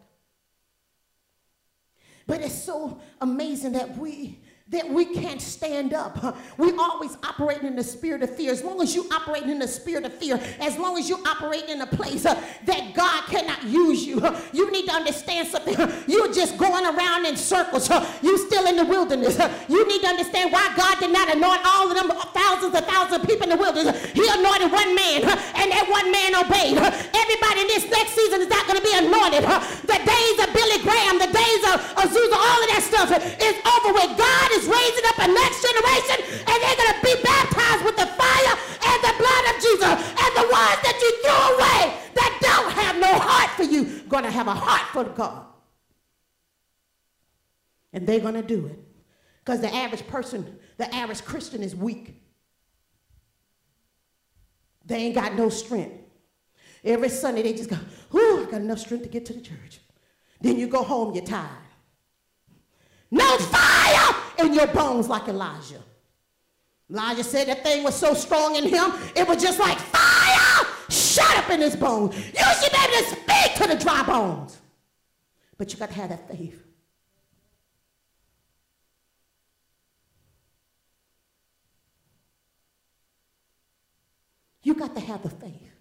[2.28, 6.36] But it's so amazing that we that we can't stand up.
[6.58, 8.52] We always operate in the spirit of fear.
[8.52, 11.66] As long as you operate in the spirit of fear, as long as you operate
[11.70, 12.34] in a place uh,
[12.66, 15.78] that God cannot use you, uh, you need to understand something.
[16.08, 17.92] You're just going around in circles.
[17.92, 19.40] Uh, you still in the wilderness.
[19.40, 22.86] Uh, you need to understand why God did not anoint all of them thousands and
[22.88, 23.94] thousands of people in the wilderness.
[24.18, 26.82] He anointed one man, uh, and that one man obeyed.
[26.82, 29.46] Uh, everybody in this next season is not going to be anointed.
[29.86, 33.94] The days of Billy Graham, the days of Azusa, all of that stuff is over
[33.94, 34.18] with.
[34.18, 38.08] God is raising up a next generation and they're going to be baptized with the
[38.08, 39.96] fire and the blood of Jesus.
[40.16, 41.82] And the ones that you threw away
[42.16, 45.46] that don't have no heart for you, going to have a heart for God.
[47.94, 48.80] And they're going to do it.
[49.44, 52.22] Because the average person, the average Christian is weak.
[54.86, 56.02] They ain't got no strength.
[56.84, 57.78] Every Sunday they just go,
[58.12, 59.80] whew, I got enough strength to get to the church.
[60.42, 61.50] Then you go home, you're tired.
[63.10, 65.82] No fire in your bones like Elijah.
[66.90, 71.38] Elijah said that thing was so strong in him, it was just like fire shut
[71.38, 72.16] up in his bones.
[72.16, 74.60] You should be able to speak to the dry bones.
[75.58, 76.62] But you got to have that faith.
[84.64, 85.72] You got to have the faith.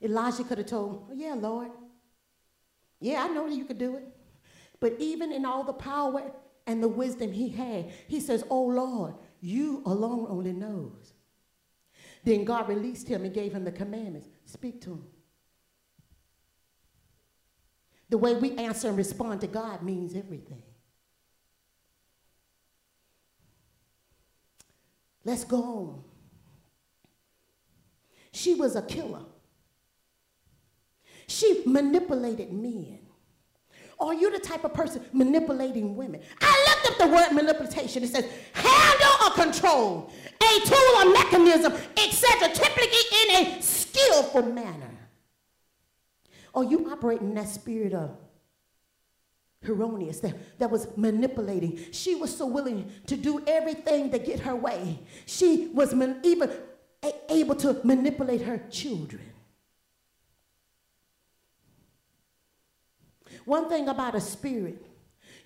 [0.00, 1.70] Elijah could have told, Yeah, Lord.
[3.00, 4.04] Yeah, I know that you could do it.
[4.80, 6.32] But even in all the power
[6.66, 11.12] and the wisdom he had, he says, Oh, Lord, you alone only knows.
[12.24, 14.28] Then God released him and gave him the commandments.
[14.46, 15.04] Speak to him.
[18.08, 20.62] The way we answer and respond to God means everything.
[25.24, 26.04] Let's go on.
[28.32, 29.24] She was a killer.
[31.26, 33.00] She manipulated men.
[34.00, 36.20] Are you the type of person manipulating women?
[36.40, 38.02] I looked up the word manipulation.
[38.02, 40.10] It says handle or control,
[40.42, 44.90] a tool or mechanism, etc., typically in a skillful manner.
[46.54, 48.16] Are you operating that spirit of
[49.64, 51.78] Herodias that, that was manipulating.
[51.90, 55.00] She was so willing to do everything to get her way.
[55.26, 56.50] She was man, even
[57.02, 59.22] a- able to manipulate her children.
[63.44, 64.84] One thing about a spirit,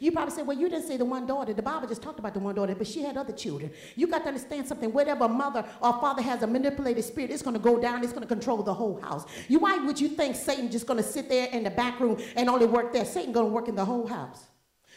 [0.00, 1.52] you probably say, well, you didn't say the one daughter.
[1.52, 3.72] The Bible just talked about the one daughter, but she had other children.
[3.96, 4.92] You got to understand something.
[4.92, 8.04] Whatever mother or father has a manipulated spirit, it's going to go down.
[8.04, 9.26] It's going to control the whole house.
[9.48, 12.16] You, why would you think Satan just going to sit there in the back room
[12.36, 13.04] and only work there?
[13.04, 14.46] Satan going to work in the whole house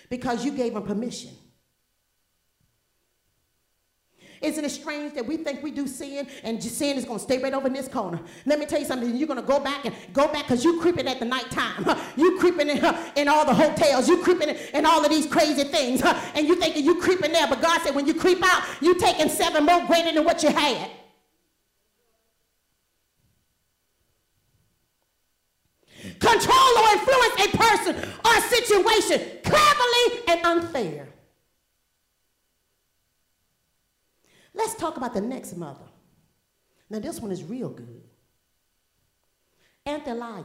[0.09, 1.31] because you gave him permission.
[4.41, 7.37] Isn't it strange that we think we do sin and sin is going to stay
[7.37, 8.19] right over in this corner?
[8.47, 9.15] Let me tell you something.
[9.15, 11.85] You're going to go back and go back because you're creeping at the nighttime.
[12.17, 12.77] You creeping in,
[13.15, 14.09] in all the hotels.
[14.09, 16.01] You creeping in, all of these crazy things.
[16.35, 17.47] And you thinking you're creeping there.
[17.47, 20.49] But God said when you creep out, you taking seven more greater than what you
[20.49, 20.89] had.
[26.19, 31.10] Control or influence a person or situation cleverly and unfair.
[34.53, 35.85] Let's talk about the next mother.
[36.89, 38.03] Now, this one is real good.
[39.87, 40.43] Athaliah.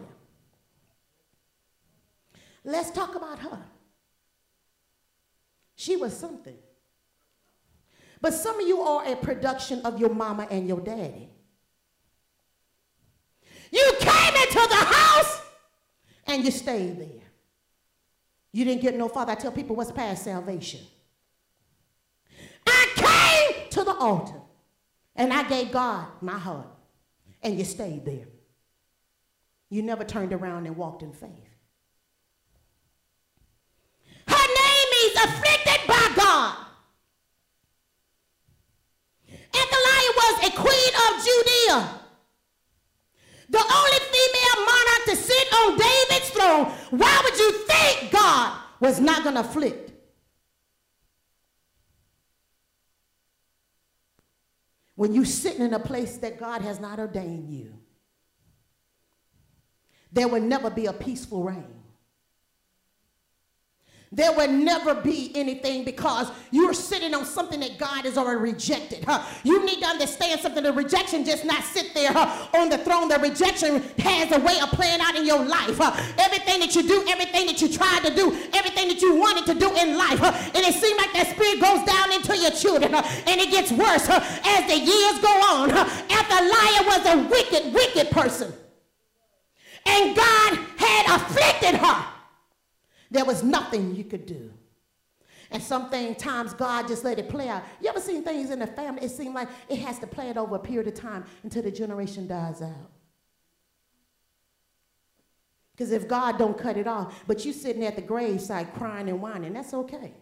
[2.65, 3.63] Let's talk about her.
[5.75, 6.57] She was something.
[8.21, 11.29] But some of you are a production of your mama and your daddy.
[13.71, 15.43] You came into the house
[16.27, 17.25] and you stayed there.
[18.53, 19.33] You didn't get no farther.
[19.33, 20.81] I tell people what's past salvation
[22.65, 23.06] to the
[23.99, 24.41] altar
[25.15, 26.69] and I gave God my heart
[27.43, 28.27] and you stayed there.
[29.71, 31.31] You never turned around and walked in faith.
[34.29, 36.57] Her name is afflicted by God.
[39.55, 42.01] Athaliah was a queen of Judea.
[43.49, 46.67] The only female monarch to sit on David's throne.
[46.91, 49.86] Why would you think God was not going to afflict
[54.97, 57.75] when you're sitting in a place that God has not ordained you,
[60.11, 61.83] there will never be a peaceful reign.
[64.13, 69.05] There will never be anything because you're sitting on something that God has already rejected.
[69.05, 69.23] Huh?
[69.43, 70.63] You need to understand something.
[70.63, 73.09] The rejection just not sit there huh, on the throne.
[73.09, 75.77] The rejection has a way of playing out in your life.
[75.77, 75.91] Huh?
[76.19, 79.55] Everything that you do, everything that you tried to do, everything that you wanted to
[79.59, 83.41] do in life, and it seems like that spirit goes down into your children, and
[83.41, 85.71] it gets worse as the years go on.
[85.71, 88.53] Athaliah was a wicked, wicked person,
[89.85, 92.16] and God had afflicted her.
[93.17, 94.53] There was nothing you could do.
[95.51, 95.63] And
[96.19, 97.63] times God just let it play out.
[97.81, 99.07] You ever seen things in the family?
[99.07, 101.71] It seems like it has to play it over a period of time until the
[101.71, 102.91] generation dies out.
[105.75, 109.23] Because if God don't cut it off, but you sitting at the graveside crying and
[109.23, 110.13] whining, that's okay.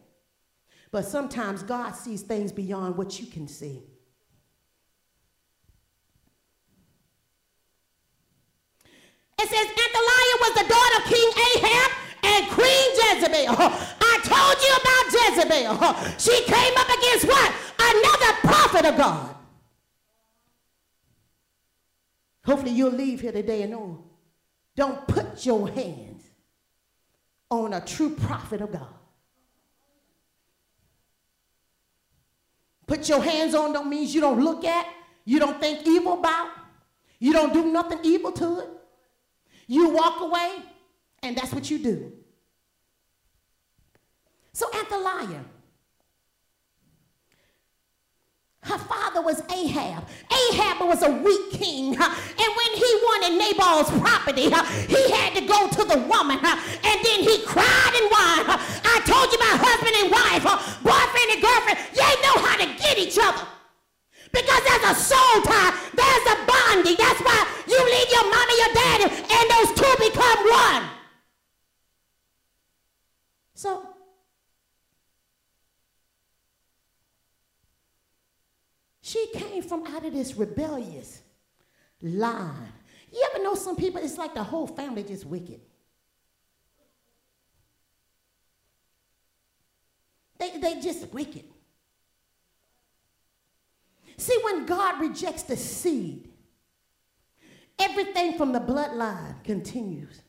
[0.92, 3.82] But sometimes God sees things beyond what you can see.
[9.40, 13.52] It says Athaliah was the daughter of King Ahab and Queen Jezebel.
[13.52, 13.94] Uh-huh.
[14.00, 15.72] I told you about Jezebel.
[15.72, 16.10] Uh-huh.
[16.18, 17.52] She came up against what?
[17.78, 19.34] Another prophet of God.
[22.44, 24.04] Hopefully you'll leave here today and know.
[24.76, 26.22] Don't put your hands
[27.50, 28.94] on a true prophet of God.
[32.86, 34.86] Put your hands on don't means you don't look at,
[35.24, 36.50] you don't think evil about,
[37.18, 38.68] you don't do nothing evil to it.
[39.66, 40.62] You walk away,
[41.24, 42.12] and that's what you do.
[44.52, 45.44] So Athaliah,
[48.60, 50.06] her father was Ahab.
[50.30, 51.96] Ahab was a weak king.
[51.96, 56.38] And when he wanted Nabal's property, he had to go to the woman.
[56.38, 58.60] And then he cried and whined.
[58.84, 60.44] I told you my husband and wife,
[60.84, 63.48] boyfriend and girlfriend, they know how to get each other.
[64.30, 66.96] Because there's a soul tie, there's a bonding.
[66.98, 70.93] That's why you leave your mom and your daddy, and those two become one.
[73.54, 73.88] So,
[79.00, 81.22] she came from out of this rebellious
[82.02, 82.72] line.
[83.12, 85.60] You ever know some people, it's like the whole family just wicked.
[90.38, 91.44] They, they just wicked.
[94.16, 96.28] See, when God rejects the seed,
[97.78, 100.20] everything from the bloodline continues.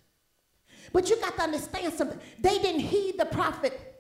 [0.94, 2.20] But you got to understand something.
[2.40, 3.96] They didn't heed the prophet.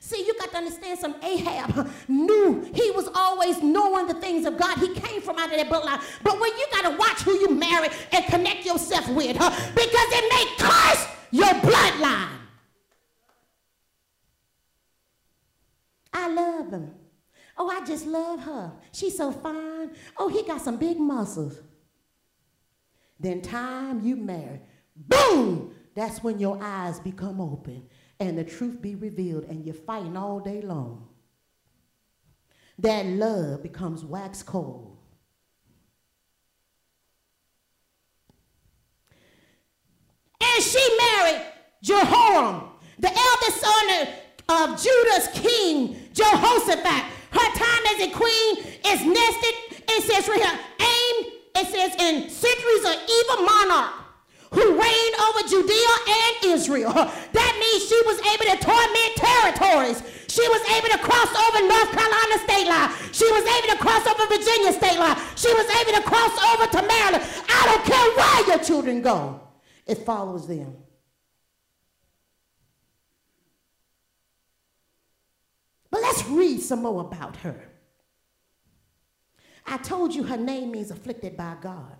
[0.00, 4.56] See, you got to understand some Ahab knew he was always knowing the things of
[4.56, 4.78] God.
[4.78, 6.02] He came from out of that bloodline.
[6.22, 9.50] But when you got to watch who you marry and connect yourself with, huh?
[9.74, 12.38] because it may curse your bloodline.
[16.12, 16.94] I love him.
[17.56, 18.72] Oh, I just love her.
[18.92, 19.90] She's so fine.
[20.16, 21.60] Oh, he got some big muscles.
[23.20, 24.60] Then time you marry,
[25.06, 27.82] boom, that's when your eyes become open
[28.20, 31.08] and the truth be revealed and you're fighting all day long.
[32.78, 34.96] That love becomes wax cold.
[40.40, 41.42] And she married
[41.82, 44.08] Jehoram, the eldest son
[44.48, 47.12] of Judah's king, Jehoshaphat.
[47.30, 49.82] Her time as a queen is nested.
[49.88, 54.07] It says right here, aimed, it says in centuries of evil monarch
[54.50, 56.92] who reigned over Judea and Israel.
[56.92, 60.02] That means she was able to torment territories.
[60.28, 62.90] She was able to cross over North Carolina state line.
[63.12, 65.16] She was able to cross over Virginia state line.
[65.36, 67.24] She was able to cross over to Maryland.
[67.48, 69.40] I don't care where your children go.
[69.86, 70.76] It follows them.
[75.90, 77.68] But let's read some more about her.
[79.66, 81.97] I told you her name means afflicted by God.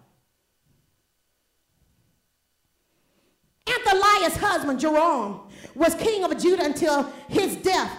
[3.69, 5.41] Athaliah's husband, Joram,
[5.75, 7.97] was king of Judah until his death.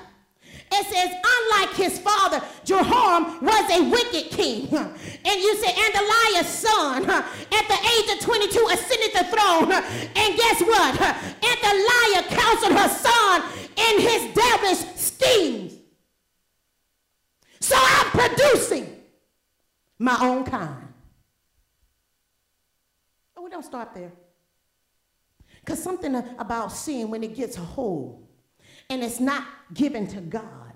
[0.72, 4.68] It says, unlike his father, Jehoram was a wicked king.
[5.26, 9.72] And you say, Athaliah's son, at the age of 22, ascended the throne.
[9.72, 10.96] And guess what?
[11.44, 13.44] Athaliah counseled her son
[13.76, 15.74] in his devilish schemes.
[17.60, 18.96] So I'm producing
[20.00, 20.88] my own kind.
[23.36, 24.14] Oh, we don't start there.
[25.60, 28.28] Because something about sin when it gets whole
[28.89, 30.74] and it's not given to God,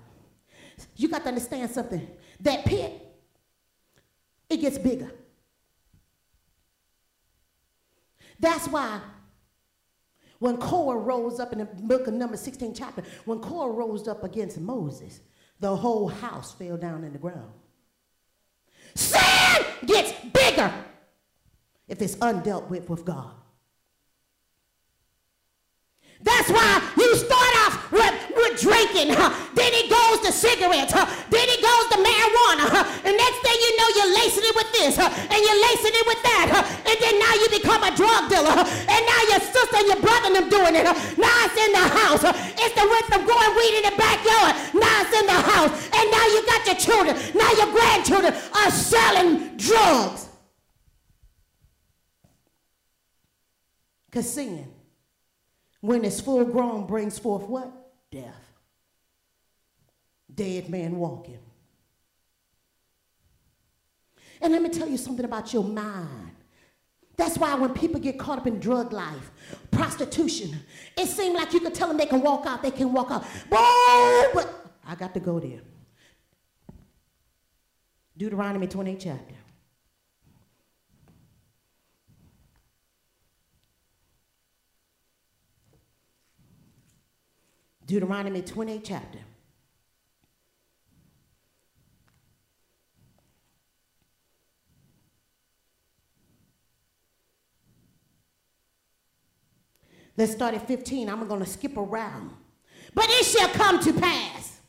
[0.96, 2.06] you got to understand something.
[2.40, 2.92] That pit,
[4.48, 5.10] it gets bigger.
[8.38, 9.00] That's why
[10.38, 14.24] when Korah rose up in the book of Numbers 16 chapter, when Korah rose up
[14.24, 15.20] against Moses,
[15.60, 17.52] the whole house fell down in the ground.
[18.94, 20.72] Sin gets bigger
[21.88, 23.34] if it's undealt with with God.
[26.22, 31.60] That's why you start off with, with drinking, then it goes to cigarettes, then it
[31.60, 35.62] goes to marijuana, and next thing you know, you're lacing it with this, and you're
[35.68, 36.48] lacing it with that,
[36.88, 40.24] and then now you become a drug dealer, and now your sister and your brother
[40.24, 40.84] and them doing it.
[40.84, 42.24] Now it's in the house.
[42.24, 44.52] It's the rent from growing weed in the backyard.
[44.74, 47.14] Now it's in the house, and now you got your children.
[47.34, 50.28] Now your grandchildren are selling drugs.
[54.06, 54.73] Because sin
[55.84, 57.70] when it's full grown, brings forth what?
[58.10, 58.52] Death.
[60.34, 61.38] Dead man walking.
[64.40, 66.30] And let me tell you something about your mind.
[67.18, 69.30] That's why when people get caught up in drug life,
[69.70, 70.58] prostitution,
[70.96, 73.22] it seems like you could tell them they can walk out, they can walk out.
[73.50, 75.60] Boy, but I got to go there.
[78.16, 79.34] Deuteronomy 28 chapter.
[87.86, 89.18] Deuteronomy 28 chapter.
[100.16, 101.08] Let's start at 15.
[101.08, 102.30] I'm going to skip around.
[102.94, 104.60] But it shall come to pass.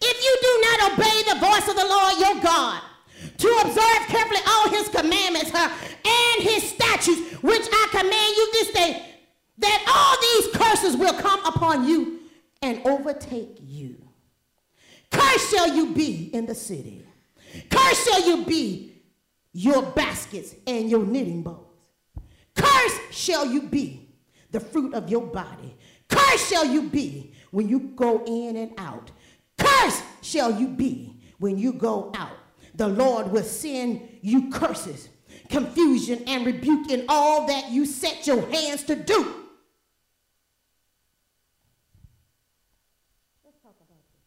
[0.00, 2.82] If you do not obey the voice of the Lord your God,
[3.38, 5.70] to observe carefully all his commandments uh,
[6.04, 9.13] and his statutes, which I command you this day,
[9.58, 12.20] that all these curses will come upon you
[12.62, 13.96] and overtake you.
[15.10, 17.06] Cursed shall you be in the city.
[17.70, 19.02] Cursed shall you be
[19.52, 21.58] your baskets and your knitting bows.
[22.54, 24.08] Cursed shall you be
[24.50, 25.76] the fruit of your body.
[26.08, 29.10] Cursed shall you be when you go in and out.
[29.58, 32.36] Cursed shall you be when you go out.
[32.74, 35.08] The Lord will send you curses,
[35.48, 39.16] confusion, and rebuke in all that you set your hands to do.
[43.44, 44.20] Let's talk about this.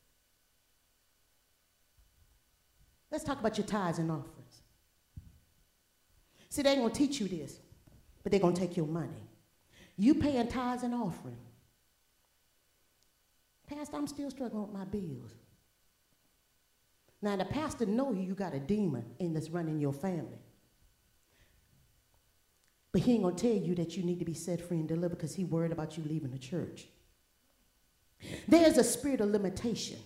[3.12, 4.62] Let's talk about your tithes and offerings.
[6.50, 7.60] See, they ain't gonna teach you this,
[8.24, 9.28] but they're gonna take your money.
[9.98, 11.38] You paying tithes and offering.
[13.68, 15.32] Pastor, I'm still struggling with my bills.
[17.22, 20.40] Now the pastor know you, got a demon in that's running your family.
[22.92, 25.18] But he ain't gonna tell you that you need to be set free and delivered
[25.18, 26.88] because he worried about you leaving the church.
[28.48, 30.00] There's a spirit of limitation.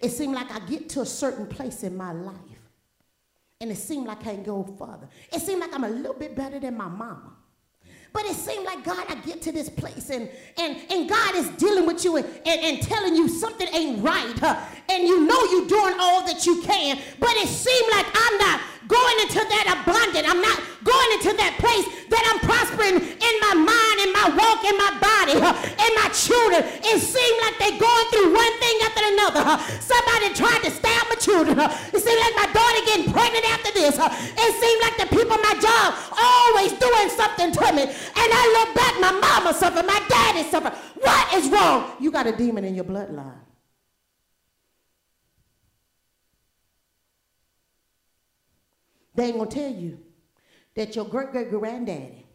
[0.00, 2.36] It seemed like I get to a certain place in my life,
[3.60, 5.08] and it seemed like I can go further.
[5.32, 7.32] It seemed like I'm a little bit better than my mama.
[8.12, 11.48] But it seemed like God, I get to this place and and, and God is
[11.50, 14.38] dealing with you and, and, and telling you something ain't right.
[14.38, 14.58] Huh?
[14.90, 18.60] And you know you're doing all that you can, but it seemed like I'm not
[18.88, 19.95] going into that abundant.
[31.92, 33.96] It seemed like my daughter getting pregnant after this.
[33.98, 37.82] It seemed like the people my job always doing something to me.
[37.82, 40.72] And I look back, my mama suffered, my daddy suffered.
[41.00, 41.92] What is wrong?
[42.00, 43.40] You got a demon in your bloodline.
[49.14, 49.98] They ain't gonna tell you
[50.74, 52.26] that your great great granddaddy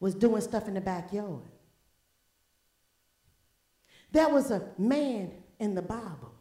[0.00, 1.42] was doing stuff in the backyard.
[4.10, 6.31] There was a man in the Bible.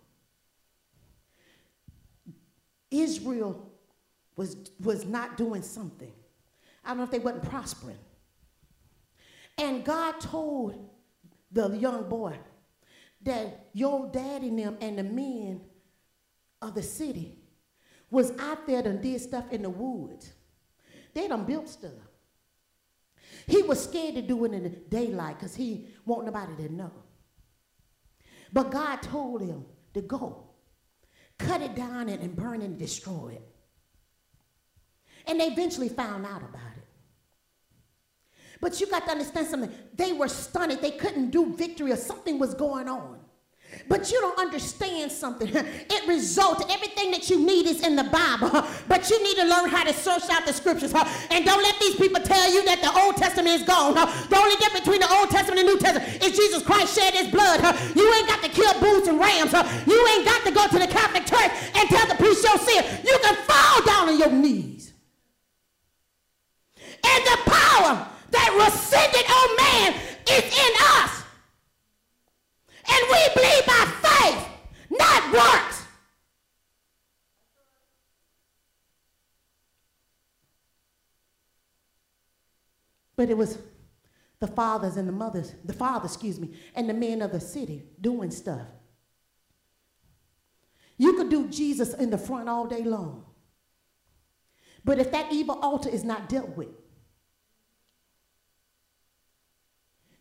[2.92, 3.72] Israel
[4.36, 6.12] was, was not doing something.
[6.84, 7.98] I don't know if they wasn't prospering.
[9.58, 10.90] And God told
[11.52, 12.38] the young boy
[13.24, 15.62] that your daddy and them and the men
[16.62, 17.38] of the city
[18.10, 20.34] was out there and did stuff in the woods.
[21.14, 21.92] They done built stuff.
[23.48, 26.92] He was scared to do it in the daylight because he want nobody to know.
[28.54, 30.51] But God told him to go,
[31.48, 33.48] cut it down and, and burn and destroy it.
[35.28, 36.88] And they eventually found out about it.
[38.60, 39.72] But you got to understand something.
[39.96, 40.72] They were stunned.
[40.74, 43.21] They couldn't do victory or something was going on.
[43.88, 45.50] But you don't understand something.
[45.92, 48.66] It results, everything that you need is in the Bible.
[48.88, 50.94] But you need to learn how to search out the scriptures.
[51.32, 53.94] And don't let these people tell you that the Old Testament is gone.
[53.96, 57.14] The only difference between the Old Testament and the New Testament is Jesus Christ shed
[57.14, 57.60] his blood.
[57.96, 59.54] You ain't got to kill bulls and rams.
[59.88, 62.84] You ain't got to go to the Catholic Church and tell the priest your sin.
[63.04, 64.94] You can fall down on your knees.
[67.04, 69.90] And the power that rescinded on man
[70.28, 71.24] is in us.
[72.88, 74.48] And we believe by faith,
[74.90, 75.86] not works.
[83.22, 83.60] But it was
[84.40, 87.84] the fathers and the mothers, the father, excuse me, and the men of the city
[88.02, 88.66] doing stuff.
[90.98, 93.26] You could do Jesus in the front all day long.
[94.84, 96.70] But if that evil altar is not dealt with,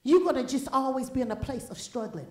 [0.02, 2.28] you're going to just always be in a place of struggling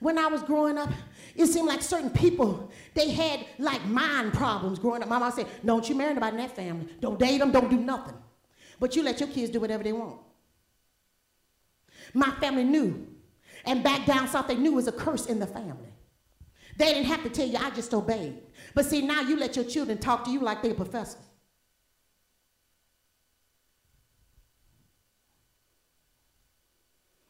[0.00, 0.90] when I was growing up,
[1.36, 5.08] it seemed like certain people, they had like mind problems growing up.
[5.08, 6.88] My mom said, don't you marry anybody in that family.
[7.00, 8.16] Don't date them, don't do nothing.
[8.82, 10.18] But you let your kids do whatever they want.
[12.12, 13.06] My family knew.
[13.64, 15.94] And back down south, they knew was a curse in the family.
[16.76, 18.42] They didn't have to tell you, I just obeyed.
[18.74, 21.22] But see, now you let your children talk to you like they're professors.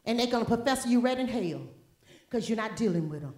[0.05, 1.67] And they're going to professor you red in hell
[2.27, 3.35] because you're not dealing with them.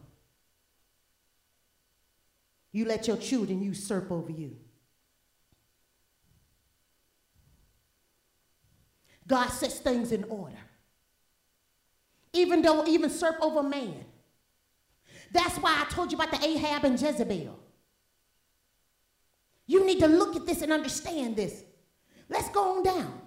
[2.71, 4.55] You let your children usurp over you.
[9.27, 10.57] God sets things in order.
[12.33, 14.05] Even though, even serp over man.
[15.31, 17.59] That's why I told you about the Ahab and Jezebel.
[19.67, 21.63] You need to look at this and understand this.
[22.29, 23.21] Let's go on down.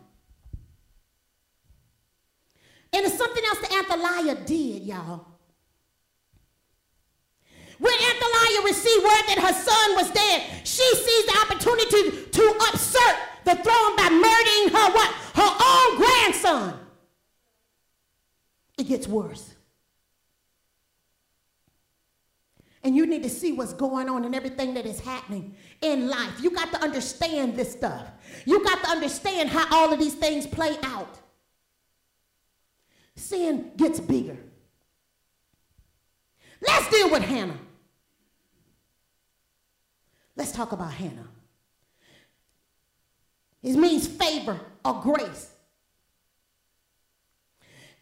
[2.93, 5.27] And it's something else that Athaliah did, y'all.
[7.79, 13.17] When Athaliah received word that her son was dead, she seized the opportunity to usurp
[13.45, 15.15] the throne by murdering her what?
[15.35, 16.81] Her own grandson.
[18.79, 19.55] It gets worse.
[22.85, 26.41] And you need to see what's going on and everything that is happening in life.
[26.41, 28.07] You got to understand this stuff.
[28.45, 31.19] You got to understand how all of these things play out.
[33.17, 34.39] Sin gets bigger.
[36.61, 37.59] Let's deal with Hannah.
[40.37, 41.29] Let's talk about Hannah.
[43.63, 45.51] It means favor or grace.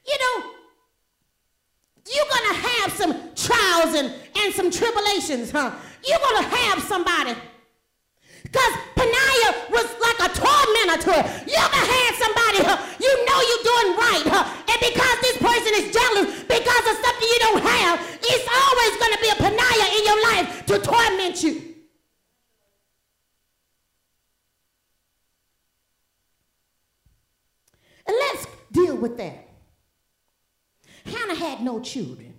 [0.07, 0.51] You know,
[2.15, 5.73] you're going to have some trials and, and some tribulations, huh?
[6.07, 7.35] You're going to have somebody.
[8.45, 11.23] Because Peninnah was like a tormentor to her.
[11.51, 12.79] You're going to have somebody, huh?
[13.03, 14.27] you know you're doing right.
[14.31, 14.45] Huh?
[14.47, 19.13] And because this person is jealous because of something you don't have, it's always going
[19.13, 21.75] to be a Peninnah in your life to torment you.
[28.07, 28.47] And let's
[28.97, 29.49] deal with that.
[31.05, 32.35] Hannah had no children.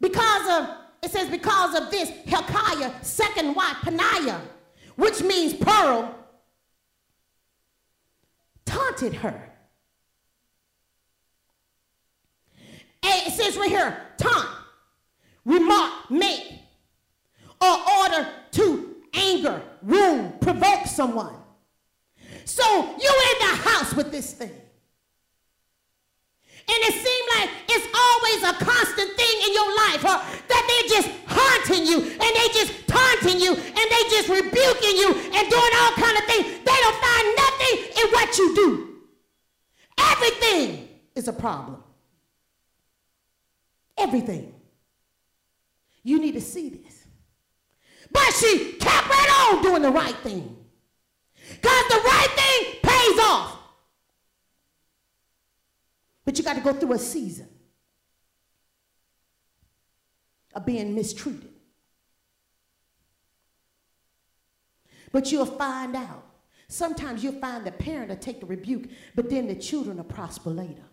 [0.00, 4.40] Because of, it says, because of this, Hilkiah, second wife, Peninnah,
[4.96, 6.14] which means pearl,
[8.64, 9.52] taunted her.
[13.02, 14.48] And it says right here, taunt,
[15.44, 16.52] remark, make,
[17.60, 21.39] or order to anger, wound, provoke someone.
[22.44, 22.64] So
[23.00, 24.50] you're in the house with this thing.
[26.70, 31.02] And it seems like it's always a constant thing in your life huh, that they're
[31.02, 35.72] just haunting you and they just taunting you and they just rebuking you and doing
[35.82, 36.46] all kind of things.
[36.62, 38.90] They don't find nothing in what you do.
[39.98, 41.82] Everything is a problem.
[43.98, 44.54] Everything.
[46.04, 47.04] You need to see this.
[48.12, 50.56] But she kept right on doing the right thing.
[51.60, 53.58] Because the right thing pays off.
[56.24, 57.48] But you got to go through a season
[60.54, 61.50] of being mistreated.
[65.12, 66.26] But you'll find out.
[66.68, 70.50] Sometimes you'll find the parent will take the rebuke, but then the children will prosper
[70.50, 70.84] later.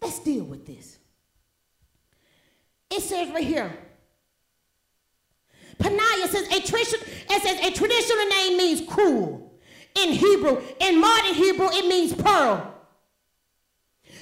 [0.00, 0.98] Let's deal with this.
[2.88, 3.76] It says right here,
[5.82, 9.52] Peninnah says a says a traditional name means cruel.
[9.94, 12.72] In Hebrew, in modern Hebrew, it means pearl.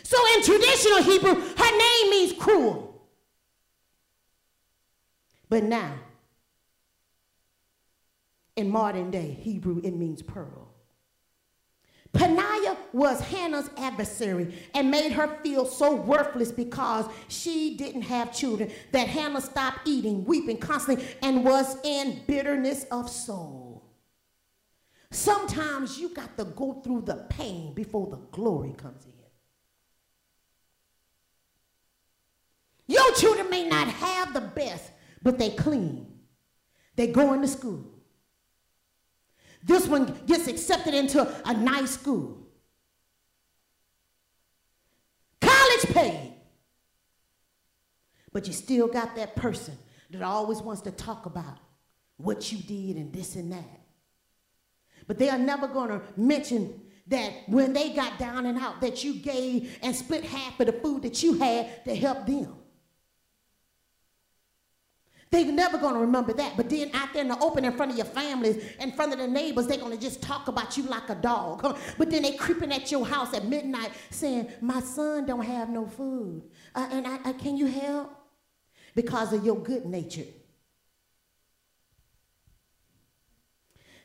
[0.02, 3.06] So in traditional Hebrew, her name means cruel.
[5.48, 5.94] But now,
[8.56, 10.69] in modern day Hebrew, it means pearl.
[12.12, 18.70] Peninnah was Hannah's adversary and made her feel so worthless because she didn't have children
[18.92, 23.84] that Hannah stopped eating, weeping constantly, and was in bitterness of soul.
[25.12, 29.12] Sometimes you got to go through the pain before the glory comes in.
[32.86, 34.90] Your children may not have the best,
[35.22, 36.06] but they clean.
[36.96, 37.99] They going to school.
[39.62, 42.38] This one gets accepted into a nice school.
[45.40, 46.34] College paid.
[48.32, 49.76] But you still got that person
[50.10, 51.58] that always wants to talk about
[52.16, 53.80] what you did and this and that.
[55.06, 59.02] But they are never going to mention that when they got down and out, that
[59.02, 62.59] you gave and split half of the food that you had to help them.
[65.30, 66.56] They're never going to remember that.
[66.56, 69.18] But then out there in the open in front of your families, in front of
[69.18, 71.78] the neighbors, they're going to just talk about you like a dog.
[71.98, 75.86] But then they creeping at your house at midnight saying, my son don't have no
[75.86, 76.42] food.
[76.74, 78.12] Uh, and I, I, can you help?
[78.94, 80.26] Because of your good nature.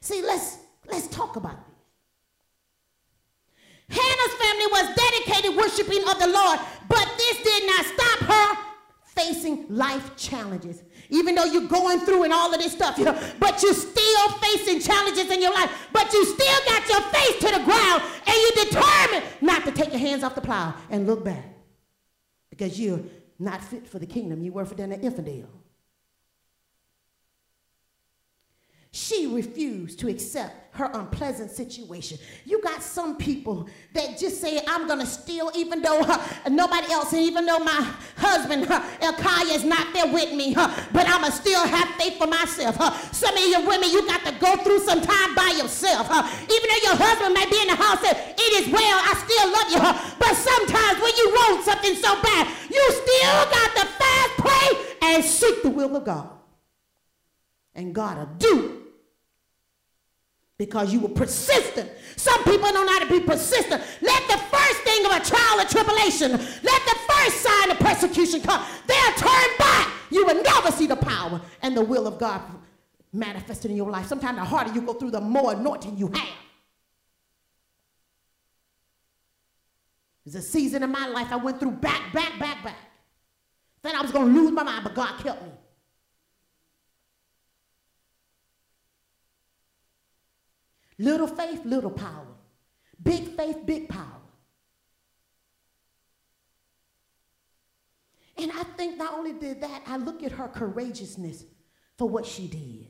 [0.02, 1.74] See, let's, let's talk about this.
[3.98, 8.56] Hannah's family was dedicated worshiping of the Lord, but this did not stop her
[9.16, 10.84] facing life challenges.
[11.10, 14.30] Even though you're going through and all of this stuff, you know, but you're still
[14.42, 18.36] facing challenges in your life, but you still got your face to the ground and
[18.36, 21.46] you're determined not to take your hands off the plow and look back
[22.50, 23.02] because you're
[23.40, 24.42] not fit for the kingdom.
[24.42, 25.50] You were for an infidel.
[28.96, 32.18] She refused to accept her unpleasant situation.
[32.46, 36.94] You got some people that just say, I'm going to steal even though uh, nobody
[36.94, 41.10] else, and even though my husband, uh, Elkiah, is not there with me, uh, but
[41.10, 42.80] I'm going to still have faith for myself.
[42.80, 46.08] Uh, some of you women, you got to go through some time by yourself.
[46.10, 49.12] Uh, even though your husband may be in the house and it is well, I
[49.28, 49.84] still love you.
[50.24, 55.24] But sometimes when you want something so bad, you still got to fast, pray, and
[55.24, 56.30] seek the will of God.
[57.76, 58.85] And God will do
[60.58, 61.90] because you were persistent.
[62.16, 63.84] Some people don't know how to be persistent.
[64.02, 68.42] Let the first thing of a trial or tribulation, let the first sign of persecution
[68.42, 68.66] come.
[68.88, 69.92] They'll turn back.
[70.12, 72.42] You will never see the power and the will of God
[73.12, 74.08] manifested in your life.
[74.08, 76.28] Sometimes the harder you go through, the more anointing you have.
[80.26, 82.78] There's a season in my life I went through back, back, back, back.
[83.84, 85.52] Then I was going to lose my mind, but God kept me.
[90.98, 92.28] Little faith, little power.
[93.02, 94.22] Big faith, big power.
[98.38, 101.46] And I think not only did that, I look at her courageousness
[101.98, 102.88] for what she did.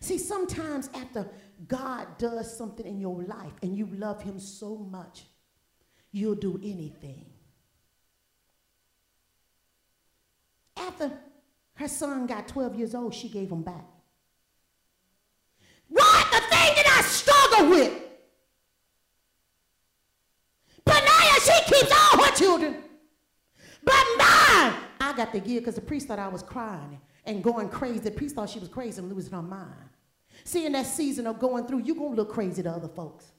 [0.00, 1.28] See, sometimes after
[1.66, 5.24] God does something in your life and you love Him so much,
[6.12, 7.26] you'll do anything.
[10.76, 11.10] After
[11.74, 13.84] her son got 12 years old, she gave him back.
[15.88, 16.26] What?
[16.30, 17.92] The thing that I struggle with.
[20.84, 22.76] Benaiah, she keeps all her children.
[23.86, 27.70] But mine, I got to give because the priest thought I was crying and going
[27.70, 28.00] crazy.
[28.00, 29.72] The priest thought she was crazy and losing her mind.
[30.44, 33.32] See, in that season of going through, you're going to look crazy to other folks.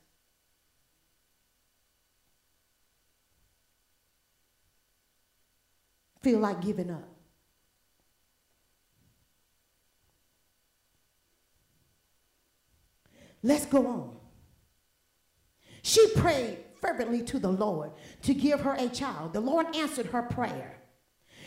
[6.23, 7.07] Feel like giving up.
[13.43, 14.17] Let's go on.
[15.83, 17.91] She prayed fervently to the Lord
[18.23, 19.33] to give her a child.
[19.33, 20.77] The Lord answered her prayer.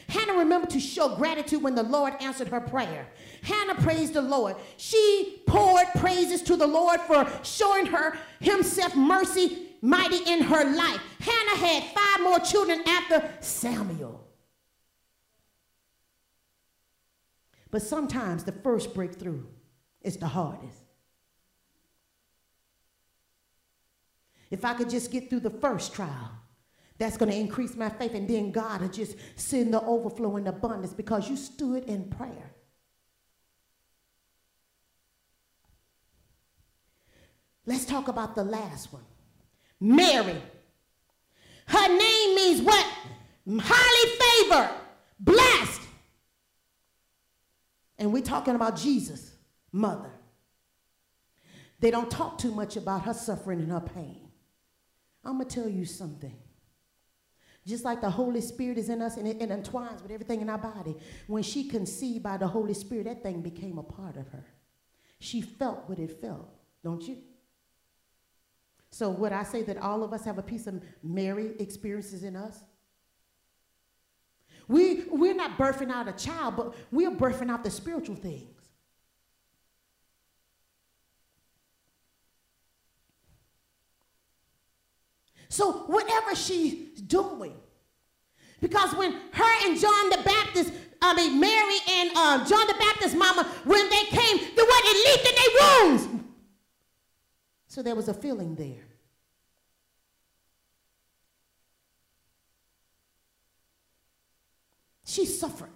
[0.09, 3.07] Hannah remembered to show gratitude when the Lord answered her prayer.
[3.43, 4.57] Hannah praised the Lord.
[4.77, 11.01] She poured praises to the Lord for showing her himself mercy mighty in her life.
[11.21, 14.27] Hannah had five more children after Samuel.
[17.71, 19.45] But sometimes the first breakthrough
[20.03, 20.90] is the hardest.
[24.51, 26.31] If I could just get through the first trial,
[26.99, 28.15] that's going to increase my faith.
[28.15, 32.53] And then God will just send the overflow and abundance because you stood in prayer.
[37.65, 39.05] Let's talk about the last one
[39.81, 40.43] Mary.
[41.67, 42.87] Her name means what?
[43.49, 44.71] Highly favored,
[45.21, 45.81] blessed.
[47.97, 49.33] And we're talking about Jesus'
[49.73, 50.11] mother.
[51.79, 54.30] They don't talk too much about her suffering and her pain.
[55.25, 56.37] I'm going to tell you something.
[57.67, 60.59] Just like the Holy Spirit is in us and it, entwines with everything in our
[60.59, 60.97] body,
[61.27, 64.45] when she conceived by the Holy Spirit, that thing became a part of her.
[65.19, 66.49] She felt what it felt,
[66.83, 67.19] don't you?
[68.91, 72.35] So, would I say that all of us have a piece of Mary experiences in
[72.35, 72.59] us?
[74.67, 78.60] We, we're not birthing out a child, but we're birthing out the spiritual things.
[85.51, 87.57] So whatever she's doing,
[88.61, 90.73] because when her and John the Baptist,
[91.03, 95.07] I mean Mary and uh, John the Baptist mama, when they came, the what it
[95.07, 96.25] leaped in their wounds.
[97.67, 98.87] So there was a feeling there.
[105.05, 105.71] She suffered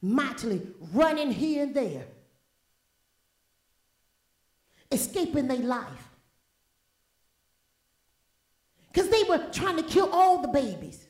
[0.00, 2.06] mightily, running here and there,
[4.92, 6.09] escaping their life.
[8.92, 11.06] Because they were trying to kill all the babies.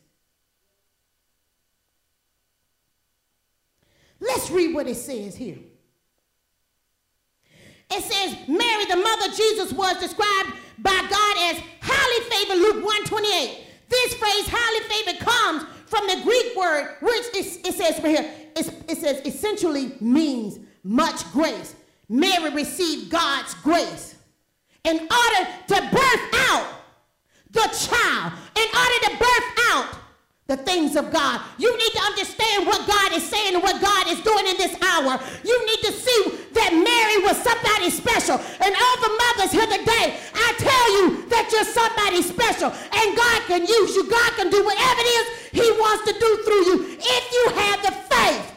[4.20, 5.58] Let's read what it says here.
[7.90, 13.66] It says, Mary, the mother Jesus, was described by God as highly favored, Luke 128.
[13.88, 18.30] This phrase, highly favored, comes from the Greek word, which is, it says right here,
[18.56, 21.74] it says essentially means much grace.
[22.08, 24.14] Mary received God's grace
[24.84, 26.79] in order to birth out
[27.52, 30.00] the child in order to birth out
[30.50, 31.40] the things of God.
[31.58, 34.74] You need to understand what God is saying and what God is doing in this
[34.82, 35.14] hour.
[35.44, 36.22] You need to see
[36.58, 38.34] that Mary was somebody special.
[38.34, 42.74] And all the mothers here today, I tell you that you're somebody special.
[42.74, 44.10] And God can use you.
[44.10, 47.82] God can do whatever it is he wants to do through you if you have
[47.82, 48.54] the faith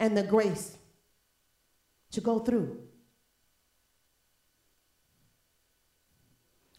[0.00, 0.76] and the grace
[2.12, 2.87] to go through.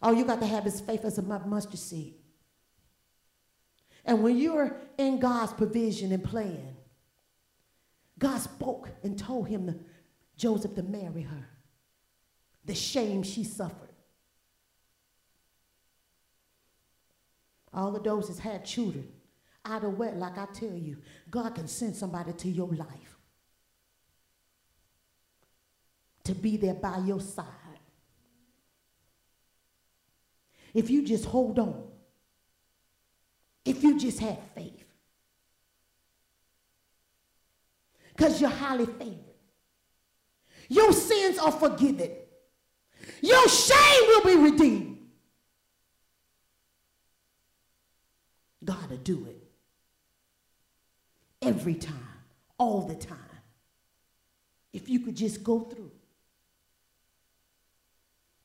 [0.02, 2.14] All you got to have is faith as a mustard seed.
[4.04, 6.76] And when you're in God's provision and plan,
[8.18, 9.78] God spoke and told him, to,
[10.36, 11.48] Joseph, to marry her.
[12.64, 13.88] The shame she suffered.
[17.72, 19.06] All of those has had children
[19.64, 20.96] out of wedlock, I tell you,
[21.30, 23.18] God can send somebody to your life
[26.24, 27.46] to be there by your side.
[30.74, 31.82] If you just hold on,
[33.64, 34.84] if you just have faith,
[38.16, 39.18] because you're highly favored,
[40.68, 42.10] your sins are forgiven,
[43.20, 44.98] your shame will be redeemed.
[48.64, 49.42] God will do it.
[51.42, 51.94] Every time,
[52.58, 53.16] all the time.
[54.72, 55.90] If you could just go through,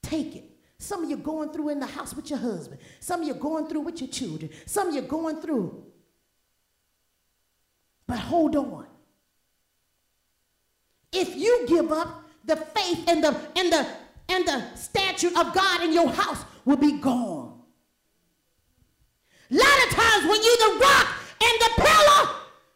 [0.01, 0.54] take it.
[0.85, 2.79] Some of you going through in the house with your husband.
[2.99, 4.51] Some of you going through with your children.
[4.67, 5.83] Some of you going through.
[8.05, 8.85] But hold on.
[11.11, 13.87] If you give up, the faith and the and the
[14.29, 17.59] and the statue of God in your house will be gone.
[19.49, 21.07] A lot of times when you are the rock
[21.41, 22.35] and the pillar,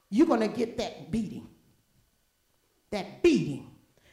[0.09, 1.47] you're to get that beating.
[2.89, 3.69] That beating.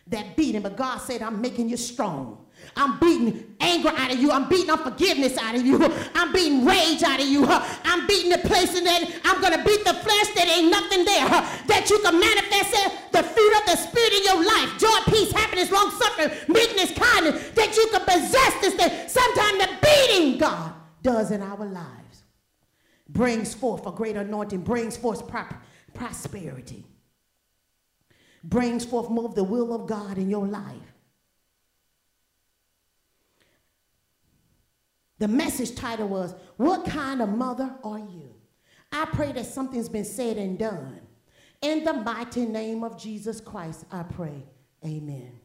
[0.09, 0.61] That beating.
[0.61, 2.46] But God said, I'm making you strong.
[2.77, 4.31] I'm beating anger out of you.
[4.31, 5.83] I'm beating unforgiveness out of you.
[6.15, 7.45] I'm beating rage out of you.
[7.49, 11.05] I'm beating the place and then I'm going to beat the flesh that ain't nothing
[11.05, 11.29] there.
[11.67, 14.79] That you can manifest the fruit of the Spirit in your life.
[14.79, 17.51] Joy, peace, happiness, long suffering, meekness, kindness.
[17.53, 19.09] That you can possess this thing.
[19.09, 22.25] Sometimes the beating God does in our lives
[23.09, 25.23] brings forth a great anointing, brings forth
[25.95, 26.85] prosperity,
[28.45, 30.96] brings forth more of the will of God in your life.
[35.19, 38.35] The message title was, What Kind of Mother Are You?
[38.93, 41.01] I pray that something's been said and done.
[41.63, 44.45] In the mighty name of Jesus Christ, I pray.
[44.85, 45.41] Amen.